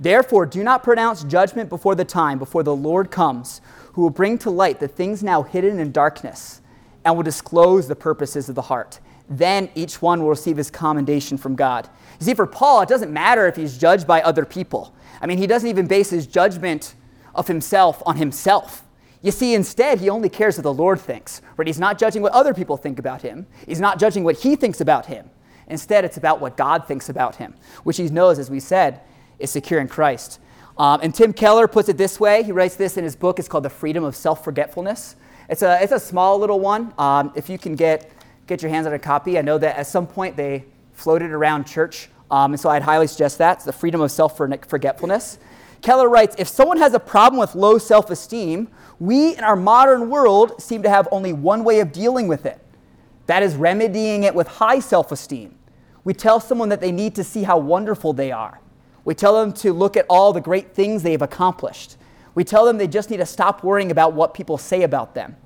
Therefore, 0.04 0.44
do 0.44 0.62
not 0.62 0.82
pronounce 0.82 1.24
judgment 1.24 1.70
before 1.70 1.94
the 1.94 2.04
time, 2.04 2.38
before 2.38 2.62
the 2.62 2.76
Lord 2.76 3.10
comes, 3.10 3.62
who 3.94 4.02
will 4.02 4.10
bring 4.10 4.36
to 4.36 4.50
light 4.50 4.78
the 4.78 4.86
things 4.86 5.22
now 5.22 5.42
hidden 5.42 5.78
in 5.78 5.92
darkness 5.92 6.60
and 7.06 7.16
will 7.16 7.22
disclose 7.22 7.88
the 7.88 7.96
purposes 7.96 8.50
of 8.50 8.54
the 8.54 8.60
heart. 8.60 9.00
Then 9.30 9.70
each 9.74 10.02
one 10.02 10.20
will 10.20 10.28
receive 10.28 10.58
his 10.58 10.70
commendation 10.70 11.38
from 11.38 11.56
God. 11.56 11.88
You 12.20 12.26
see, 12.26 12.34
for 12.34 12.46
Paul, 12.46 12.82
it 12.82 12.88
doesn't 12.90 13.14
matter 13.14 13.46
if 13.46 13.56
he's 13.56 13.78
judged 13.78 14.06
by 14.06 14.20
other 14.20 14.44
people. 14.44 14.94
I 15.22 15.26
mean, 15.26 15.38
he 15.38 15.46
doesn't 15.46 15.70
even 15.70 15.86
base 15.86 16.10
his 16.10 16.26
judgment 16.26 16.96
of 17.34 17.48
himself 17.48 18.02
on 18.04 18.18
himself. 18.18 18.84
You 19.22 19.30
see, 19.30 19.54
instead, 19.54 20.00
he 20.00 20.10
only 20.10 20.28
cares 20.28 20.58
what 20.58 20.64
the 20.64 20.74
Lord 20.74 21.00
thinks. 21.00 21.40
Right? 21.56 21.66
He's 21.66 21.78
not 21.78 21.98
judging 21.98 22.20
what 22.20 22.32
other 22.32 22.52
people 22.52 22.76
think 22.76 22.98
about 22.98 23.22
him. 23.22 23.46
He's 23.66 23.80
not 23.80 23.98
judging 23.98 24.22
what 24.22 24.36
he 24.36 24.54
thinks 24.54 24.82
about 24.82 25.06
him. 25.06 25.30
Instead, 25.66 26.04
it's 26.04 26.18
about 26.18 26.42
what 26.42 26.58
God 26.58 26.86
thinks 26.86 27.08
about 27.08 27.36
him, 27.36 27.54
which 27.84 27.96
he 27.96 28.06
knows, 28.10 28.38
as 28.38 28.50
we 28.50 28.60
said, 28.60 29.00
is 29.38 29.50
secure 29.50 29.80
in 29.80 29.88
Christ. 29.88 30.40
Um, 30.76 31.00
and 31.02 31.14
Tim 31.14 31.32
Keller 31.32 31.68
puts 31.68 31.88
it 31.88 31.96
this 31.96 32.18
way. 32.18 32.42
He 32.42 32.52
writes 32.52 32.76
this 32.76 32.96
in 32.96 33.04
his 33.04 33.14
book. 33.14 33.38
It's 33.38 33.48
called 33.48 33.64
The 33.64 33.70
Freedom 33.70 34.04
of 34.04 34.16
Self 34.16 34.42
Forgetfulness. 34.42 35.16
It's 35.48 35.62
a, 35.62 35.82
it's 35.82 35.92
a 35.92 36.00
small 36.00 36.38
little 36.38 36.58
one. 36.60 36.92
Um, 36.98 37.32
if 37.36 37.48
you 37.48 37.58
can 37.58 37.74
get, 37.76 38.10
get 38.46 38.62
your 38.62 38.70
hands 38.70 38.86
on 38.86 38.92
a 38.92 38.98
copy, 38.98 39.38
I 39.38 39.42
know 39.42 39.58
that 39.58 39.76
at 39.76 39.86
some 39.86 40.06
point 40.06 40.36
they 40.36 40.64
floated 40.92 41.30
around 41.30 41.64
church, 41.64 42.08
um, 42.30 42.52
and 42.52 42.60
so 42.60 42.70
I'd 42.70 42.82
highly 42.82 43.06
suggest 43.06 43.38
that. 43.38 43.58
It's 43.58 43.64
the 43.64 43.72
freedom 43.72 44.00
of 44.00 44.10
self 44.10 44.36
forgetfulness. 44.36 45.38
Keller 45.82 46.08
writes 46.08 46.34
If 46.38 46.48
someone 46.48 46.78
has 46.78 46.94
a 46.94 47.00
problem 47.00 47.38
with 47.38 47.54
low 47.54 47.78
self 47.78 48.10
esteem, 48.10 48.68
we 48.98 49.36
in 49.36 49.44
our 49.44 49.56
modern 49.56 50.08
world 50.08 50.60
seem 50.62 50.82
to 50.82 50.88
have 50.88 51.06
only 51.12 51.32
one 51.32 51.62
way 51.62 51.80
of 51.80 51.92
dealing 51.92 52.26
with 52.26 52.46
it 52.46 52.60
that 53.26 53.42
is, 53.42 53.56
remedying 53.56 54.24
it 54.24 54.34
with 54.34 54.46
high 54.46 54.80
self 54.80 55.12
esteem. 55.12 55.54
We 56.04 56.12
tell 56.12 56.40
someone 56.40 56.68
that 56.68 56.80
they 56.80 56.92
need 56.92 57.14
to 57.14 57.24
see 57.24 57.44
how 57.44 57.58
wonderful 57.58 58.12
they 58.12 58.30
are. 58.32 58.60
We 59.04 59.14
tell 59.14 59.34
them 59.34 59.52
to 59.54 59.72
look 59.72 59.96
at 59.96 60.06
all 60.08 60.32
the 60.32 60.40
great 60.40 60.74
things 60.74 61.02
they've 61.02 61.20
accomplished. 61.20 61.96
We 62.34 62.44
tell 62.44 62.64
them 62.64 62.78
they 62.78 62.88
just 62.88 63.10
need 63.10 63.18
to 63.18 63.26
stop 63.26 63.62
worrying 63.62 63.90
about 63.90 64.14
what 64.14 64.34
people 64.34 64.58
say 64.58 64.82
about 64.82 65.14
them. 65.14 65.36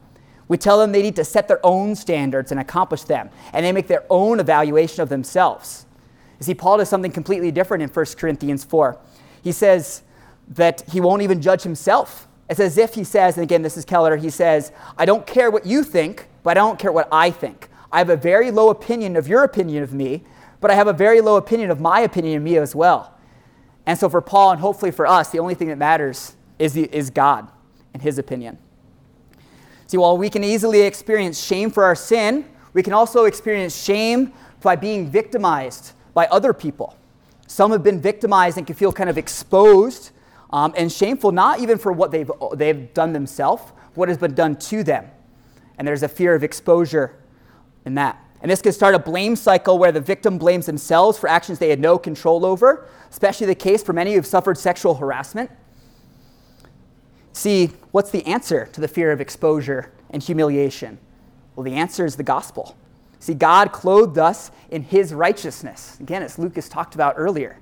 We 0.47 0.57
tell 0.57 0.79
them 0.79 0.93
they 0.93 1.03
need 1.03 1.17
to 1.17 1.25
set 1.25 1.49
their 1.49 1.65
own 1.65 1.95
standards 1.95 2.51
and 2.51 2.61
accomplish 2.61 3.03
them, 3.03 3.29
and 3.53 3.65
they 3.65 3.73
make 3.73 3.87
their 3.87 4.05
own 4.09 4.41
evaluation 4.41 5.03
of 5.03 5.09
themselves. 5.09 5.87
You 6.41 6.45
see, 6.45 6.55
Paul 6.55 6.79
does 6.79 6.89
something 6.89 7.11
completely 7.11 7.51
different 7.51 7.83
in 7.83 7.91
1 7.91 8.07
Corinthians 8.17 8.65
4. 8.65 8.99
He 9.43 9.53
says 9.53 10.03
that 10.49 10.83
he 10.91 11.01
won't 11.01 11.23
even 11.23 11.43
judge 11.43 11.63
himself. 11.63 12.29
It's 12.49 12.61
as 12.61 12.79
if 12.79 12.95
he 12.95 13.05
says, 13.05 13.37
and 13.37 13.43
again, 13.43 13.61
this 13.61 13.77
is 13.77 13.85
Keller, 13.85 14.17
he 14.17 14.31
says, 14.31 14.73
I 14.97 15.05
don't 15.05 15.27
care 15.27 15.51
what 15.51 15.67
you 15.67 15.85
think, 15.85 16.29
but 16.43 16.57
I 16.57 16.61
don't 16.61 16.79
care 16.79 16.93
what 16.93 17.09
I 17.13 17.31
think. 17.31 17.69
I 17.93 17.99
have 17.99 18.09
a 18.09 18.17
very 18.17 18.51
low 18.51 18.71
opinion 18.71 19.17
of 19.17 19.29
your 19.29 19.45
opinion 19.45 19.83
of 19.83 19.93
me, 19.93 20.25
but 20.61 20.71
I 20.71 20.75
have 20.75 20.87
a 20.87 20.93
very 20.95 21.21
low 21.21 21.37
opinion 21.37 21.71
of 21.71 21.81
my 21.81 22.01
opinion 22.01 22.39
of 22.39 22.43
me 22.43 22.57
as 22.57 22.75
well. 22.75 23.18
And 23.89 23.99
so 23.99 24.11
for 24.11 24.21
Paul, 24.21 24.51
and 24.51 24.61
hopefully 24.61 24.91
for 24.91 25.07
us, 25.07 25.31
the 25.31 25.39
only 25.39 25.55
thing 25.55 25.69
that 25.69 25.79
matters 25.79 26.37
is, 26.59 26.75
the, 26.75 26.95
is 26.95 27.09
God 27.09 27.49
and 27.95 28.03
his 28.03 28.19
opinion. 28.19 28.59
See, 29.87 29.97
while 29.97 30.19
we 30.19 30.29
can 30.29 30.45
easily 30.45 30.83
experience 30.83 31.43
shame 31.43 31.71
for 31.71 31.85
our 31.85 31.95
sin, 31.95 32.45
we 32.75 32.83
can 32.83 32.93
also 32.93 33.25
experience 33.25 33.83
shame 33.83 34.35
by 34.61 34.77
being 34.77 35.09
victimized 35.09 35.93
by 36.13 36.27
other 36.27 36.53
people. 36.53 36.99
Some 37.47 37.73
have 37.73 37.83
been 37.83 37.99
victimized 37.99 38.59
and 38.59 38.67
can 38.67 38.77
feel 38.77 38.93
kind 38.93 39.09
of 39.09 39.17
exposed 39.17 40.11
um, 40.51 40.75
and 40.77 40.93
shameful, 40.93 41.33
not 41.33 41.61
even 41.61 41.79
for 41.79 41.91
what 41.91 42.11
they've, 42.11 42.31
they've 42.57 42.93
done 42.93 43.15
themselves, 43.15 43.73
what 43.95 44.11
has 44.11 44.19
been 44.19 44.35
done 44.35 44.57
to 44.57 44.85
them. 44.85 45.11
And 45.79 45.89
there's 45.89 46.03
a 46.03 46.09
fear 46.09 46.35
of 46.35 46.45
exposure 46.45 47.17
in 47.87 47.95
that. 47.95 48.23
And 48.41 48.51
this 48.51 48.63
can 48.63 48.73
start 48.73 48.95
a 48.95 48.99
blame 48.99 49.35
cycle 49.35 49.79
where 49.79 49.93
the 49.93 50.01
victim 50.01 50.39
blames 50.39 50.67
themselves 50.67 51.19
for 51.19 51.29
actions 51.29 51.59
they 51.59 51.71
had 51.71 51.81
no 51.81 51.99
control 51.99 52.45
over, 52.45 52.87
especially 53.11 53.47
the 53.47 53.55
case 53.55 53.83
for 53.83 53.93
many 53.93 54.15
who've 54.15 54.27
suffered 54.27 54.57
sexual 54.57 54.95
harassment. 54.95 55.51
See, 57.33 57.69
what's 57.91 58.11
the 58.11 58.25
answer 58.27 58.69
to 58.73 58.81
the 58.81 58.89
fear 58.89 59.13
of 59.13 59.21
exposure 59.21 59.93
and 60.11 60.23
humiliation? 60.23 60.99
Well, 61.55 61.65
the 61.65 61.75
answer 61.75 62.05
is 62.05 62.17
the 62.17 62.23
gospel. 62.23 62.77
See, 63.21 63.35
God 63.35 63.73
clothed 63.73 64.19
us 64.19 64.51
in 64.71 64.83
his 64.83 65.13
righteousness. 65.13 65.99
Again, 66.01 66.23
as 66.23 66.39
Lucas 66.39 66.69
talked 66.69 66.95
about 66.95 67.15
earlier. 67.17 67.59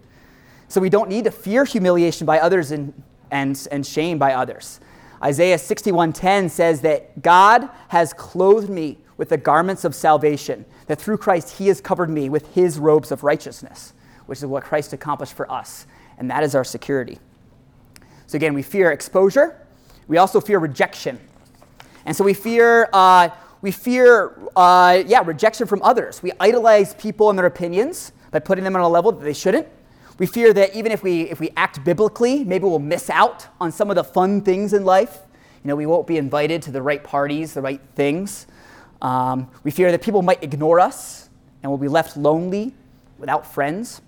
So 0.69 0.81
we 0.81 0.91
don't 0.91 1.09
need 1.09 1.25
to 1.25 1.31
fear 1.31 1.65
humiliation 1.65 2.27
by 2.27 2.41
others 2.41 2.71
and, 2.73 2.93
and, 3.31 3.67
and 3.71 3.87
shame 3.87 4.19
by 4.19 4.35
others. 4.35 4.81
Isaiah 5.23 5.57
61:10 5.57 6.51
says 6.51 6.83
that 6.83 7.23
God 7.23 7.71
has 7.89 8.13
clothed 8.13 8.69
me 8.69 8.99
with 9.17 9.29
the 9.29 9.37
garments 9.37 9.85
of 9.85 9.95
salvation, 9.95 10.65
that 10.87 11.01
through 11.01 11.19
Christ 11.19 11.59
he 11.59 11.69
has 11.69 11.81
covered 11.81 12.11
me 12.11 12.29
with 12.29 12.55
his 12.55 12.79
robes 12.79 13.11
of 13.11 13.25
righteousness, 13.25 13.93
which 14.27 14.39
is 14.39 14.47
what 14.47 14.65
Christ 14.65 14.93
accomplished 14.93 15.35
for 15.35 15.51
us, 15.51 15.87
and 16.19 16.31
that 16.31 16.43
is 16.43 16.55
our 16.55 16.65
security. 16.65 17.19
So 18.27 18.37
again, 18.37 18.55
we 18.55 18.63
fear 18.63 18.93
exposure. 18.93 19.67
We 20.09 20.19
also 20.19 20.41
fear 20.41 20.59
rejection, 20.59 21.19
and 22.05 22.17
so 22.17 22.25
we 22.25 22.35
fear 22.35 22.89
uh, 22.93 23.31
we 23.63 23.73
fear 23.73 24.39
uh, 24.55 25.03
yeah 25.07 25.23
rejection 25.25 25.67
from 25.67 25.83
others. 25.83 26.23
We 26.23 26.33
idolize 26.39 26.95
people 26.95 27.31
and 27.31 27.39
their 27.39 27.47
opinions 27.47 28.13
by 28.31 28.39
putting 28.39 28.65
them 28.65 28.77
on 28.77 28.83
a 28.83 28.89
level 28.89 29.13
that 29.13 29.25
they 29.25 29.33
shouldn't. 29.33 29.67
We 30.19 30.27
fear 30.27 30.53
that 30.55 30.75
even 30.75 30.93
if 30.93 31.03
we, 31.03 31.23
if 31.23 31.41
we 31.41 31.51
act 31.57 31.85
biblically, 31.85 32.43
maybe 32.43 32.65
we'll 32.65 32.79
miss 32.79 33.11
out 33.11 33.49
on 33.61 33.71
some 33.71 33.91
of 33.91 33.97
the 33.97 34.05
fun 34.05 34.41
things 34.41 34.73
in 34.73 34.85
life. 34.85 35.19
You 35.63 35.69
know, 35.69 35.77
we 35.77 35.85
won't 35.85 36.07
be 36.07 36.17
invited 36.17 36.63
to 36.63 36.71
the 36.71 36.81
right 36.81 37.03
parties, 37.05 37.53
the 37.53 37.61
right 37.61 37.81
things. 37.95 38.47
Um, 39.03 39.51
we 39.63 39.71
fear 39.71 39.91
that 39.91 40.03
people 40.03 40.23
might 40.23 40.43
ignore 40.43 40.81
us 40.81 41.29
and 41.63 41.71
we'll 41.71 41.79
be 41.79 41.89
left 41.89 42.17
lonely 42.17 42.75
without 43.19 43.47
friends. 43.47 44.01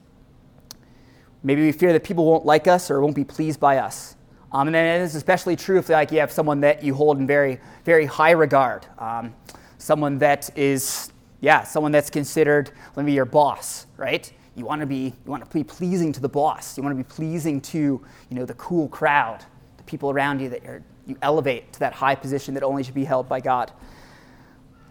Maybe 1.43 1.63
we 1.63 1.73
fear 1.73 1.93
that 1.93 2.05
people 2.05 2.25
won't 2.25 2.45
like 2.45 2.67
us 2.67 2.91
or 2.91 3.01
won't 3.01 3.15
be 3.15 3.25
pleased 3.25 3.61
by 3.61 3.79
us. 3.79 4.17
Um, 4.53 4.69
and 4.69 4.75
then 4.75 5.03
it's 5.03 5.15
especially 5.15 5.57
true 5.57 5.79
if 5.79 5.89
like, 5.89 6.11
you 6.11 6.21
have 6.21 6.33
someone 6.33 6.61
that 6.61 6.83
you 6.83 6.95
hold 6.95 7.19
in 7.19 7.27
very, 7.27 7.61
very 7.85 8.07
high 8.07 8.31
regard. 8.31 8.87
Um, 8.99 9.35
someone 9.77 10.19
that 10.19 10.57
is, 10.57 11.13
yeah, 11.41 11.65
someone 11.65 11.93
that's 11.93 12.11
considered, 12.11 12.71
let 12.97 13.05
me 13.05 13.11
be 13.11 13.15
your 13.15 13.27
boss, 13.27 13.87
right? 13.97 14.33
You 14.57 14.65
want 14.65 14.81
to 14.81 14.87
be 14.87 15.15
you 15.25 15.31
want 15.31 15.45
to 15.45 15.51
be 15.55 15.63
pleasing 15.63 16.13
to 16.13 16.21
the 16.21 16.29
boss. 16.29 16.77
You 16.77 16.83
want 16.83 16.99
to 16.99 17.03
be 17.03 17.09
pleasing 17.09 17.61
to 17.61 17.79
you 17.79 18.37
know 18.37 18.45
the 18.45 18.55
cool 18.55 18.89
crowd, 18.89 19.45
the 19.77 19.85
people 19.85 20.11
around 20.11 20.41
you 20.41 20.49
that 20.49 20.65
you 21.07 21.17
elevate 21.23 21.73
to 21.75 21.79
that 21.81 21.93
high 21.93 22.17
position 22.17 22.55
that 22.55 22.65
only 22.65 22.83
should 22.83 22.95
be 22.95 23.05
held 23.05 23.29
by 23.29 23.39
God. 23.39 23.71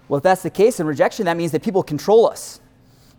Well, 0.07 0.17
if 0.17 0.23
that's 0.23 0.43
the 0.43 0.49
case 0.49 0.79
in 0.79 0.87
rejection, 0.87 1.25
that 1.25 1.37
means 1.37 1.51
that 1.51 1.63
people 1.63 1.83
control 1.83 2.29
us. 2.29 2.59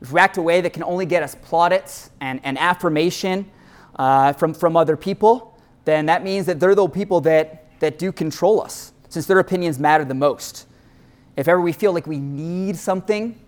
If 0.01 0.13
we 0.13 0.21
act 0.21 0.37
a 0.37 0.43
way 0.43 0.61
that 0.61 0.73
can 0.73 0.83
only 0.83 1.07
get 1.07 1.23
us 1.23 1.35
plaudits 1.35 2.11
and, 2.21 2.41
and 2.45 2.57
affirmation 2.59 3.51
uh, 3.97 4.33
from, 4.33 4.55
from 4.55 4.77
other 4.77 4.97
people, 4.97 5.59
then 5.85 6.07
that 6.07 6.23
means 6.23 6.47
that 6.47 6.61
they're 6.61 6.75
the 6.75 6.89
people 6.89 7.21
that, 7.23 7.79
that 7.81 7.99
do 7.99 8.13
control 8.13 8.61
us, 8.61 8.93
since 9.09 9.27
their 9.27 9.39
opinions 9.39 9.79
matter 9.79 10.05
the 10.05 10.15
most. 10.15 10.67
If 11.37 11.49
ever 11.49 11.61
we 11.61 11.73
feel 11.73 11.93
like 11.93 12.07
we 12.07 12.19
need 12.19 12.77
something 12.77 13.39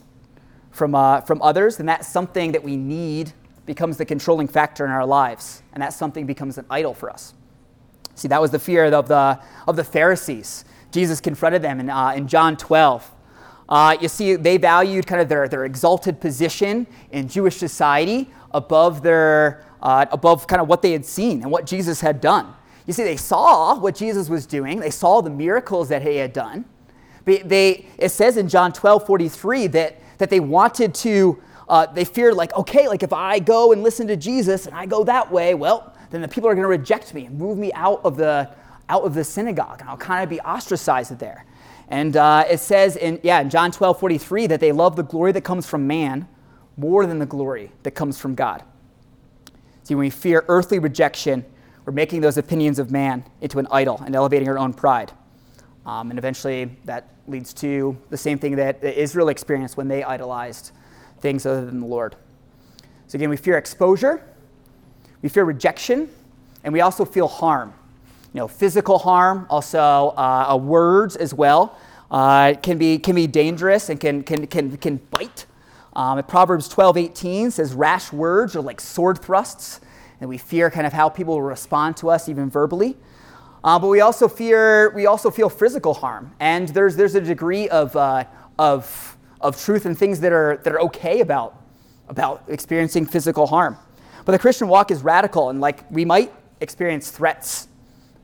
from, 0.70 0.94
uh, 0.94 1.20
from 1.22 1.40
others, 1.42 1.76
then 1.76 1.86
that 1.86 2.04
something 2.04 2.52
that 2.52 2.62
we 2.62 2.76
need 2.76 3.32
becomes 3.66 3.96
the 3.96 4.04
controlling 4.04 4.48
factor 4.48 4.84
in 4.84 4.90
our 4.90 5.06
lives, 5.06 5.62
and 5.72 5.82
that 5.82 5.92
something 5.92 6.26
becomes 6.26 6.58
an 6.58 6.66
idol 6.70 6.94
for 6.94 7.10
us. 7.10 7.34
See, 8.16 8.28
that 8.28 8.40
was 8.40 8.50
the 8.50 8.58
fear 8.58 8.86
of 8.86 9.08
the, 9.08 9.40
of 9.66 9.76
the 9.76 9.84
Pharisees. 9.84 10.64
Jesus 10.90 11.20
confronted 11.20 11.62
them 11.62 11.80
in, 11.80 11.88
uh, 11.88 12.12
in 12.16 12.26
John 12.26 12.56
12. 12.56 13.10
Uh, 13.70 13.96
you 14.00 14.08
see, 14.08 14.34
they 14.34 14.56
valued 14.56 15.06
kind 15.06 15.20
of 15.22 15.28
their, 15.28 15.48
their 15.48 15.64
exalted 15.64 16.20
position 16.20 16.86
in 17.12 17.28
Jewish 17.28 17.56
society 17.56 18.28
above, 18.50 19.02
their, 19.02 19.64
uh, 19.80 20.06
above 20.10 20.46
kind 20.46 20.60
of 20.60 20.68
what 20.68 20.82
they 20.82 20.92
had 20.92 21.06
seen 21.06 21.42
and 21.42 21.50
what 21.50 21.66
Jesus 21.66 22.00
had 22.00 22.20
done. 22.20 22.52
You 22.86 22.92
see, 22.92 23.04
they 23.04 23.16
saw 23.16 23.78
what 23.78 23.94
Jesus 23.94 24.28
was 24.28 24.46
doing, 24.46 24.80
they 24.80 24.90
saw 24.90 25.20
the 25.20 25.30
miracles 25.30 25.88
that 25.90 26.02
he 26.02 26.16
had 26.16 26.32
done. 26.32 26.64
They, 27.24 27.38
they, 27.38 27.86
it 27.96 28.08
says 28.08 28.36
in 28.36 28.48
John 28.48 28.72
12 28.72 29.06
43 29.06 29.66
that 29.68 30.00
that 30.20 30.30
they 30.30 30.38
wanted 30.38 30.94
to, 30.94 31.42
uh, 31.68 31.86
they 31.86 32.04
feared, 32.04 32.34
like, 32.34 32.54
okay, 32.54 32.86
like 32.86 33.02
if 33.02 33.12
I 33.12 33.38
go 33.38 33.72
and 33.72 33.82
listen 33.82 34.06
to 34.06 34.16
Jesus 34.16 34.66
and 34.66 34.76
I 34.76 34.86
go 34.86 35.02
that 35.04 35.32
way, 35.32 35.54
well, 35.54 35.94
then 36.10 36.20
the 36.20 36.28
people 36.28 36.48
are 36.48 36.54
going 36.54 36.62
to 36.62 36.68
reject 36.68 37.14
me 37.14 37.26
and 37.26 37.36
move 37.36 37.58
me 37.58 37.72
out 37.72 38.02
of 38.04 38.16
the, 38.16 38.50
out 38.88 39.02
of 39.02 39.14
the 39.14 39.24
synagogue, 39.24 39.80
and 39.80 39.88
I'll 39.88 39.96
kind 39.96 40.22
of 40.22 40.28
be 40.28 40.38
ostracized 40.40 41.18
there. 41.18 41.46
And 41.90 42.16
uh, 42.16 42.44
it 42.48 42.60
says 42.60 42.96
in, 42.96 43.20
yeah, 43.22 43.40
in 43.40 43.50
John 43.50 43.72
12 43.72 43.98
43 43.98 44.46
that 44.46 44.60
they 44.60 44.72
love 44.72 44.96
the 44.96 45.02
glory 45.02 45.32
that 45.32 45.42
comes 45.42 45.66
from 45.66 45.86
man 45.86 46.28
more 46.76 47.04
than 47.04 47.18
the 47.18 47.26
glory 47.26 47.72
that 47.82 47.90
comes 47.90 48.18
from 48.18 48.34
God. 48.34 48.62
See, 49.82 49.94
when 49.94 50.06
we 50.06 50.10
fear 50.10 50.44
earthly 50.48 50.78
rejection, 50.78 51.44
we're 51.84 51.92
making 51.92 52.20
those 52.20 52.38
opinions 52.38 52.78
of 52.78 52.92
man 52.92 53.24
into 53.40 53.58
an 53.58 53.66
idol 53.72 54.00
and 54.06 54.14
elevating 54.14 54.48
our 54.48 54.58
own 54.58 54.72
pride. 54.72 55.12
Um, 55.84 56.10
and 56.10 56.18
eventually 56.18 56.76
that 56.84 57.08
leads 57.26 57.52
to 57.54 57.96
the 58.10 58.16
same 58.16 58.38
thing 58.38 58.56
that 58.56 58.82
Israel 58.84 59.28
experienced 59.28 59.76
when 59.76 59.88
they 59.88 60.04
idolized 60.04 60.70
things 61.20 61.44
other 61.44 61.64
than 61.64 61.80
the 61.80 61.86
Lord. 61.86 62.14
So 63.08 63.16
again, 63.16 63.30
we 63.30 63.36
fear 63.36 63.58
exposure, 63.58 64.24
we 65.22 65.28
fear 65.28 65.44
rejection, 65.44 66.08
and 66.62 66.72
we 66.72 66.80
also 66.80 67.04
feel 67.04 67.26
harm. 67.26 67.74
You 68.32 68.38
know, 68.38 68.48
physical 68.48 68.98
harm, 68.98 69.46
also 69.50 70.14
uh, 70.16 70.56
words 70.56 71.16
as 71.16 71.34
well, 71.34 71.76
uh, 72.10 72.54
can 72.62 72.78
be 72.78 72.98
can 72.98 73.14
be 73.14 73.26
dangerous 73.26 73.88
and 73.88 73.98
can 73.98 74.22
can 74.22 74.46
can 74.46 74.76
can 74.76 74.96
bite. 75.10 75.46
Um, 75.96 76.22
Proverbs 76.22 76.68
12, 76.68 76.96
18 76.96 77.50
says, 77.50 77.74
"Rash 77.74 78.12
words 78.12 78.54
are 78.54 78.60
like 78.60 78.80
sword 78.80 79.18
thrusts," 79.18 79.80
and 80.20 80.28
we 80.28 80.38
fear 80.38 80.70
kind 80.70 80.86
of 80.86 80.92
how 80.92 81.08
people 81.08 81.34
will 81.34 81.42
respond 81.42 81.96
to 81.98 82.10
us, 82.10 82.28
even 82.28 82.48
verbally. 82.48 82.96
Uh, 83.62 83.78
but 83.78 83.88
we 83.88 84.00
also 84.00 84.28
fear 84.28 84.90
we 84.94 85.06
also 85.06 85.30
feel 85.30 85.48
physical 85.48 85.94
harm, 85.94 86.32
and 86.40 86.68
there's 86.68 86.96
there's 86.96 87.16
a 87.16 87.20
degree 87.20 87.68
of 87.68 87.94
uh, 87.96 88.24
of 88.58 89.16
of 89.40 89.60
truth 89.60 89.86
and 89.86 89.98
things 89.98 90.20
that 90.20 90.32
are 90.32 90.60
that 90.62 90.72
are 90.72 90.80
okay 90.80 91.20
about 91.20 91.56
about 92.08 92.44
experiencing 92.48 93.06
physical 93.06 93.46
harm. 93.46 93.76
But 94.24 94.32
the 94.32 94.38
Christian 94.38 94.68
walk 94.68 94.90
is 94.90 95.02
radical, 95.02 95.50
and 95.50 95.60
like 95.60 95.84
we 95.90 96.04
might 96.04 96.32
experience 96.60 97.10
threats 97.10 97.68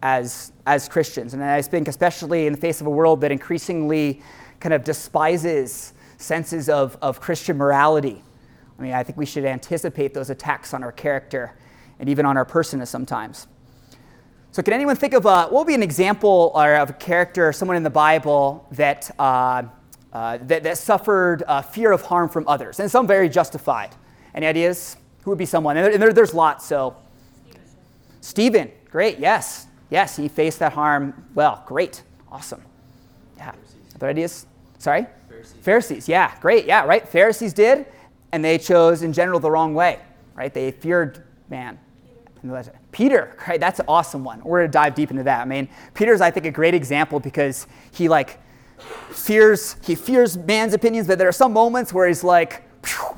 as 0.02 0.52
as 0.66 0.88
Christians, 0.88 1.34
and 1.34 1.42
I 1.42 1.62
think 1.62 1.88
especially 1.88 2.46
in 2.46 2.52
the 2.52 2.58
face 2.58 2.80
of 2.80 2.86
a 2.86 2.90
world 2.90 3.20
that 3.22 3.32
increasingly 3.32 4.22
kind 4.60 4.74
of 4.74 4.84
despises 4.84 5.92
senses 6.18 6.68
of, 6.68 6.96
of 7.02 7.20
Christian 7.20 7.56
morality. 7.56 8.22
I 8.78 8.82
mean, 8.82 8.92
I 8.92 9.02
think 9.02 9.18
we 9.18 9.26
should 9.26 9.44
anticipate 9.44 10.14
those 10.14 10.30
attacks 10.30 10.74
on 10.74 10.82
our 10.82 10.92
character 10.92 11.54
and 11.98 12.08
even 12.08 12.26
on 12.26 12.36
our 12.36 12.44
person 12.44 12.84
sometimes. 12.84 13.46
So, 14.52 14.62
can 14.62 14.72
anyone 14.72 14.96
think 14.96 15.12
of 15.12 15.26
a, 15.26 15.44
what 15.44 15.52
would 15.52 15.66
be 15.66 15.74
an 15.74 15.82
example 15.82 16.50
or 16.54 16.76
of 16.76 16.90
a 16.90 16.94
character, 16.94 17.52
someone 17.52 17.76
in 17.76 17.82
the 17.82 17.90
Bible 17.90 18.66
that, 18.72 19.10
uh, 19.18 19.64
uh, 20.12 20.38
that, 20.42 20.62
that, 20.62 20.78
suffered 20.78 21.42
uh, 21.46 21.60
fear 21.60 21.92
of 21.92 22.02
harm 22.02 22.28
from 22.28 22.48
others? 22.48 22.80
And 22.80 22.90
some 22.90 23.06
very 23.06 23.28
justified. 23.28 23.90
Any 24.34 24.46
ideas? 24.46 24.96
Who 25.22 25.30
would 25.30 25.38
be 25.38 25.46
someone? 25.46 25.76
And, 25.76 25.84
there, 25.84 25.92
and 25.92 26.02
there, 26.02 26.12
there's 26.12 26.32
lots, 26.32 26.64
so. 26.64 26.96
Stephen, 28.22 28.70
great, 28.90 29.18
yes. 29.18 29.66
Yes, 29.90 30.16
he 30.16 30.28
faced 30.28 30.58
that 30.58 30.72
harm 30.72 31.26
well. 31.34 31.62
Great, 31.66 32.02
awesome. 32.30 32.62
Yeah. 33.36 33.52
Other 33.94 34.08
ideas? 34.08 34.46
Sorry? 34.78 35.06
Pharisees. 35.28 35.54
Pharisees, 35.62 36.08
yeah, 36.08 36.32
great, 36.40 36.66
yeah, 36.66 36.84
right? 36.84 37.06
Pharisees 37.06 37.52
did, 37.52 37.86
and 38.32 38.44
they 38.44 38.58
chose 38.58 39.02
in 39.02 39.12
general 39.12 39.40
the 39.40 39.50
wrong 39.50 39.74
way, 39.74 39.98
right? 40.34 40.52
They 40.52 40.70
feared 40.70 41.24
man. 41.48 41.78
Peter, 42.92 43.36
right? 43.48 43.58
That's 43.58 43.80
an 43.80 43.86
awesome 43.88 44.22
one. 44.22 44.40
We're 44.44 44.60
gonna 44.60 44.70
dive 44.70 44.94
deep 44.94 45.10
into 45.10 45.24
that. 45.24 45.40
I 45.40 45.44
mean, 45.44 45.68
Peter's 45.94 46.20
I 46.20 46.30
think 46.30 46.46
a 46.46 46.50
great 46.50 46.74
example 46.74 47.18
because 47.18 47.66
he 47.90 48.08
like 48.08 48.38
fears 49.10 49.76
he 49.84 49.94
fears 49.94 50.36
man's 50.36 50.72
opinions, 50.72 51.08
but 51.08 51.18
there 51.18 51.28
are 51.28 51.32
some 51.32 51.52
moments 51.52 51.92
where 51.92 52.06
he's 52.06 52.22
like, 52.22 52.62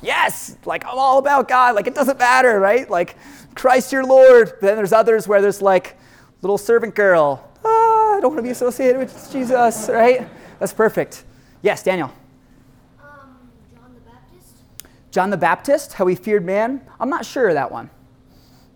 yes, 0.01 0.57
like 0.65 0.83
I'm 0.85 0.97
all 0.97 1.19
about 1.19 1.47
God. 1.47 1.75
Like 1.75 1.85
it 1.85 1.93
doesn't 1.93 2.17
matter, 2.17 2.59
right? 2.59 2.89
Like 2.89 3.17
Christ 3.55 3.91
your 3.91 4.03
Lord. 4.03 4.53
But 4.59 4.61
then 4.61 4.75
there's 4.77 4.93
others 4.93 5.27
where 5.27 5.41
there's 5.41 5.61
like 5.61 5.95
little 6.41 6.57
servant 6.57 6.95
girl. 6.95 7.49
Ah, 7.63 8.17
I 8.17 8.19
don't 8.21 8.31
want 8.31 8.37
to 8.37 8.43
be 8.43 8.49
associated 8.49 8.97
with 8.97 9.29
Jesus, 9.31 9.89
right? 9.91 10.27
That's 10.59 10.73
perfect. 10.73 11.25
Yes, 11.61 11.83
Daniel. 11.83 12.11
Um, 13.01 13.37
John 13.73 13.93
the 13.93 14.01
Baptist. 14.01 14.63
John 15.11 15.29
the 15.29 15.37
Baptist, 15.37 15.93
how 15.93 16.07
he 16.07 16.15
feared 16.15 16.45
man. 16.45 16.81
I'm 16.99 17.09
not 17.09 17.25
sure 17.25 17.49
of 17.49 17.55
that 17.55 17.71
one. 17.71 17.89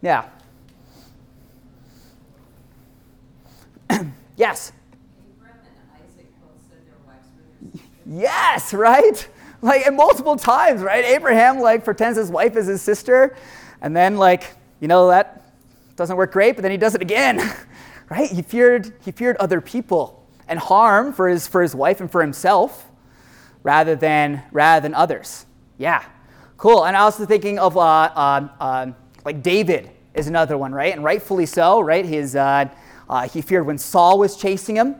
Yeah. 0.01 0.25
yes. 4.35 4.73
Yes, 8.05 8.73
right? 8.73 9.27
Like, 9.61 9.87
and 9.87 9.95
multiple 9.95 10.35
times, 10.35 10.81
right? 10.81 11.05
Abraham, 11.05 11.59
like, 11.59 11.85
pretends 11.85 12.17
his 12.17 12.29
wife 12.29 12.57
is 12.57 12.67
his 12.67 12.81
sister, 12.81 13.35
and 13.81 13.95
then, 13.95 14.17
like, 14.17 14.55
you 14.81 14.89
know, 14.89 15.07
that 15.07 15.42
doesn't 15.95 16.17
work 16.17 16.31
great, 16.33 16.55
but 16.55 16.61
then 16.61 16.71
he 16.71 16.77
does 16.77 16.95
it 16.95 17.01
again, 17.01 17.39
right? 18.09 18.29
He 18.29 18.41
feared, 18.41 18.93
he 19.03 19.11
feared 19.11 19.37
other 19.37 19.61
people 19.61 20.27
and 20.47 20.59
harm 20.59 21.13
for 21.13 21.29
his, 21.29 21.47
for 21.47 21.61
his 21.61 21.75
wife 21.75 22.01
and 22.01 22.11
for 22.11 22.21
himself. 22.21 22.89
rather 23.63 23.95
than, 23.95 24.43
rather 24.51 24.83
than 24.83 24.93
others. 24.93 25.45
Yeah, 25.77 26.03
cool. 26.57 26.85
And 26.85 26.95
I 26.95 27.05
was 27.05 27.15
also 27.15 27.25
thinking 27.25 27.59
of 27.59 27.77
uh, 27.77 27.81
uh, 27.81 28.47
uh, 28.59 28.91
like 29.25 29.41
David 29.41 29.89
is 30.13 30.27
another 30.27 30.57
one, 30.57 30.73
right? 30.73 30.93
And 30.93 31.03
rightfully 31.03 31.45
so, 31.45 31.79
right? 31.81 32.05
His, 32.05 32.35
uh, 32.35 32.65
uh, 33.09 33.27
he 33.27 33.41
feared 33.41 33.65
when 33.65 33.77
Saul 33.77 34.19
was 34.19 34.35
chasing 34.35 34.75
him. 34.75 34.95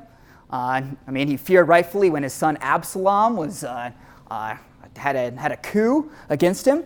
Uh, 0.49 0.81
I 1.07 1.11
mean, 1.11 1.27
he 1.27 1.37
feared 1.37 1.67
rightfully 1.67 2.09
when 2.09 2.23
his 2.23 2.33
son 2.33 2.57
Absalom 2.61 3.35
was, 3.35 3.61
had, 3.61 3.95
a, 4.29 5.31
had 5.37 5.51
a 5.51 5.57
coup 5.57 6.11
against 6.29 6.67
him. 6.67 6.83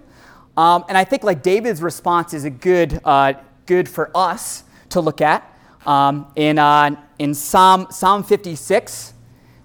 Um, 0.55 0.85
and 0.89 0.97
I 0.97 1.03
think 1.03 1.23
like 1.23 1.43
David's 1.43 1.81
response 1.81 2.33
is 2.33 2.43
a 2.43 2.49
good, 2.49 2.99
good 3.67 3.87
for 3.87 4.09
us 4.15 4.63
to 4.89 5.01
look 5.01 5.21
at. 5.21 5.47
Um, 5.85 6.31
in, 6.35 6.57
in 7.19 7.33
Psalm, 7.33 7.87
Psalm 7.91 8.23
56, 8.23 9.13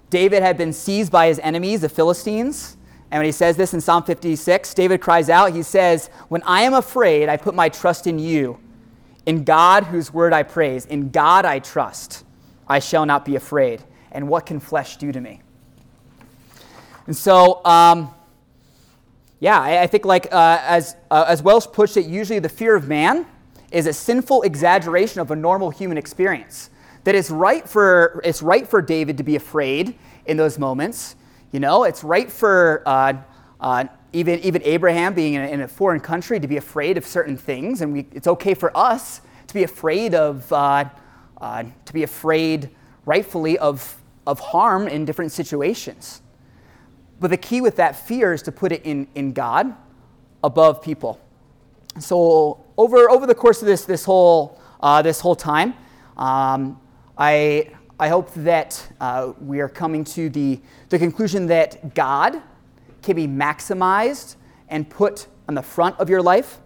David 0.09 0.43
had 0.43 0.57
been 0.57 0.71
seized 0.71 1.11
by 1.11 1.27
his 1.27 1.39
enemies, 1.39 1.81
the 1.81 1.89
Philistines. 1.89 2.77
And 3.09 3.19
when 3.19 3.25
he 3.25 3.31
says 3.31 3.57
this 3.57 3.73
in 3.73 3.81
Psalm 3.81 4.03
56, 4.03 4.73
David 4.73 5.01
cries 5.01 5.29
out, 5.29 5.53
he 5.53 5.63
says, 5.63 6.07
When 6.29 6.43
I 6.43 6.61
am 6.61 6.73
afraid, 6.73 7.29
I 7.29 7.37
put 7.37 7.55
my 7.55 7.69
trust 7.69 8.07
in 8.07 8.19
you. 8.19 8.59
In 9.25 9.43
God, 9.43 9.85
whose 9.85 10.13
word 10.13 10.33
I 10.33 10.43
praise, 10.43 10.85
in 10.85 11.09
God 11.09 11.45
I 11.45 11.59
trust, 11.59 12.25
I 12.67 12.79
shall 12.79 13.05
not 13.05 13.25
be 13.25 13.35
afraid. 13.35 13.81
And 14.11 14.27
what 14.27 14.45
can 14.45 14.59
flesh 14.59 14.97
do 14.97 15.11
to 15.11 15.19
me? 15.19 15.41
And 17.07 17.15
so, 17.15 17.63
um, 17.65 18.13
yeah, 19.39 19.59
I, 19.59 19.81
I, 19.81 19.87
think 19.87 20.05
like 20.05 20.27
uh, 20.31 20.59
as, 20.61 20.95
uh, 21.11 21.25
as 21.27 21.41
Welch 21.41 21.71
puts 21.71 21.97
it, 21.97 22.05
usually 22.05 22.39
the 22.39 22.49
fear 22.49 22.75
of 22.75 22.87
man 22.87 23.25
is 23.73 23.87
a 23.87 23.93
sinful 23.93 24.43
exaggeration 24.43 25.19
of 25.19 25.31
a 25.31 25.35
normal 25.35 25.71
human 25.71 25.97
experience 25.97 26.69
that 27.03 27.15
it's 27.15 27.29
right 27.29 27.67
for, 27.67 28.21
it's 28.23 28.41
right 28.41 28.67
for 28.67 28.81
David 28.81 29.17
to 29.17 29.23
be 29.23 29.35
afraid 29.35 29.95
in 30.25 30.37
those 30.37 30.57
moments. 30.57 31.15
You 31.51 31.59
know, 31.59 31.83
it's 31.83 32.03
right 32.03 32.31
for 32.31 32.83
uh, 32.85 33.13
uh, 33.59 33.85
even, 34.13 34.39
even 34.39 34.61
Abraham 34.63 35.13
being 35.13 35.33
in 35.33 35.41
a, 35.41 35.47
in 35.47 35.61
a, 35.61 35.67
foreign 35.67 35.99
country 35.99 36.39
to 36.39 36.47
be 36.47 36.57
afraid 36.57 36.97
of 36.97 37.05
certain 37.05 37.35
things. 37.35 37.81
And 37.81 37.91
we, 37.91 38.05
it's 38.13 38.27
okay 38.27 38.53
for 38.53 38.75
us 38.77 39.21
to 39.47 39.53
be 39.53 39.63
afraid 39.63 40.15
of, 40.15 40.51
uh, 40.53 40.85
uh 41.41 41.63
to 41.85 41.93
be 41.93 42.03
afraid 42.03 42.69
rightfully 43.05 43.57
of, 43.57 43.97
of 44.25 44.39
harm 44.39 44.87
in 44.87 45.03
different 45.03 45.31
situations. 45.31 46.21
But 47.19 47.29
the 47.29 47.37
key 47.37 47.59
with 47.59 47.75
that 47.77 47.95
fear 47.95 48.33
is 48.33 48.43
to 48.43 48.51
put 48.51 48.71
it 48.71 48.85
in, 48.85 49.07
in 49.15 49.33
God 49.33 49.75
above 50.43 50.81
people. 50.81 51.19
So 51.99 52.62
over, 52.77 53.09
over 53.09 53.25
the 53.27 53.35
course 53.35 53.61
of 53.61 53.67
this, 53.67 53.85
this, 53.85 54.05
whole, 54.05 54.59
uh, 54.81 55.01
this 55.01 55.19
whole 55.19 55.35
time, 55.35 55.75
um, 56.17 56.79
I, 57.17 57.71
I 57.99 58.09
hope 58.09 58.33
that 58.35 58.87
uh, 58.99 59.33
we 59.39 59.59
are 59.59 59.69
coming 59.69 60.03
to 60.05 60.29
the, 60.29 60.59
the 60.89 60.97
conclusion 60.97 61.47
that 61.47 61.93
God 61.93 62.41
can 63.01 63.15
be 63.15 63.27
maximized 63.27 64.35
and 64.69 64.89
put 64.89 65.27
on 65.47 65.55
the 65.55 65.61
front 65.61 65.99
of 65.99 66.09
your 66.09 66.21
life 66.21 66.59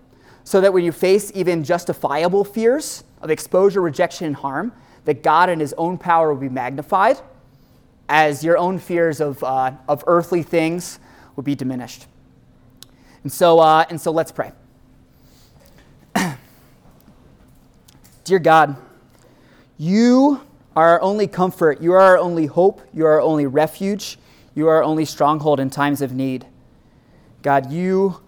so 0.43 0.61
that 0.61 0.71
when 0.71 0.85
you 0.85 0.91
face 0.91 1.31
even 1.35 1.63
justifiable 1.63 2.45
fears 2.45 3.03
of 3.21 3.29
exposure, 3.29 3.81
rejection, 3.81 4.27
and 4.27 4.35
harm, 4.35 4.71
that 5.03 5.23
God 5.23 5.49
in 5.49 5.59
His 5.59 5.73
own 5.77 5.97
power 5.97 6.33
will 6.33 6.39
be 6.39 6.49
magnified 6.49 7.17
as 8.07 8.43
your 8.43 8.57
own 8.57 8.79
fears 8.79 9.19
of, 9.19 9.43
uh, 9.43 9.71
of 9.89 10.03
earthly 10.07 10.43
things 10.43 10.99
will 11.35 11.43
be 11.43 11.55
diminished. 11.55 12.07
And 13.23 13.31
so, 13.31 13.59
uh, 13.59 13.85
and 13.89 13.99
so 13.99 14.11
let's 14.11 14.31
pray. 14.31 14.53
Dear 18.27 18.39
God, 18.39 18.75
you 19.77 20.41
are 20.75 20.89
our 20.89 21.01
only 21.01 21.27
comfort. 21.27 21.81
You 21.81 21.93
are 21.93 22.01
our 22.01 22.17
only 22.17 22.45
hope. 22.45 22.81
You 22.93 23.05
are 23.05 23.11
our 23.11 23.21
only 23.21 23.45
refuge. 23.45 24.19
You 24.53 24.67
are 24.67 24.75
our 24.75 24.83
only 24.83 25.05
stronghold 25.05 25.61
in 25.61 25.69
times 25.69 26.01
of 26.01 26.11
need. 26.11 26.45
God, 27.41 27.71
you, 27.71 28.19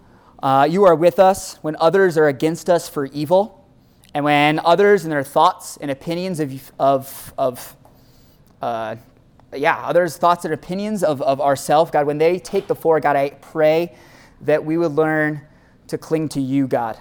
uh, 0.42 0.66
you 0.70 0.84
are 0.84 0.94
with 0.94 1.18
us 1.18 1.56
when 1.56 1.76
others 1.76 2.16
are 2.16 2.28
against 2.28 2.70
us 2.70 2.88
for 2.88 3.04
evil, 3.08 3.62
and 4.14 4.24
when 4.24 4.58
others 4.60 5.04
and 5.04 5.12
their 5.12 5.22
thoughts 5.22 5.76
and 5.82 5.90
opinions 5.90 6.40
of, 6.40 6.72
of, 6.78 7.34
of 7.36 7.76
uh, 8.62 8.96
yeah, 9.54 9.80
others' 9.80 10.16
thoughts 10.16 10.46
and 10.46 10.54
opinions 10.54 11.04
of, 11.04 11.20
of 11.20 11.42
ourselves, 11.42 11.90
God, 11.90 12.06
when 12.06 12.16
they 12.16 12.38
take 12.38 12.68
the 12.68 12.74
floor, 12.74 13.00
God, 13.00 13.16
I 13.16 13.32
pray 13.42 13.94
that 14.40 14.64
we 14.64 14.78
would 14.78 14.92
learn 14.92 15.42
to 15.88 15.98
cling 15.98 16.30
to 16.30 16.40
you, 16.40 16.66
God. 16.66 16.98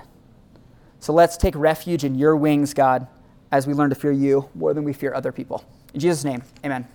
So 0.99 1.13
let's 1.13 1.38
take 1.38 1.55
refuge 1.55 2.03
in 2.03 2.15
your 2.15 2.35
wings, 2.35 2.73
God 2.73 3.07
as 3.51 3.67
we 3.67 3.73
learn 3.73 3.89
to 3.89 3.95
fear 3.95 4.12
you 4.12 4.49
more 4.55 4.73
than 4.73 4.83
we 4.83 4.93
fear 4.93 5.13
other 5.13 5.31
people. 5.31 5.63
In 5.93 5.99
Jesus' 5.99 6.23
name, 6.23 6.43
amen. 6.63 6.88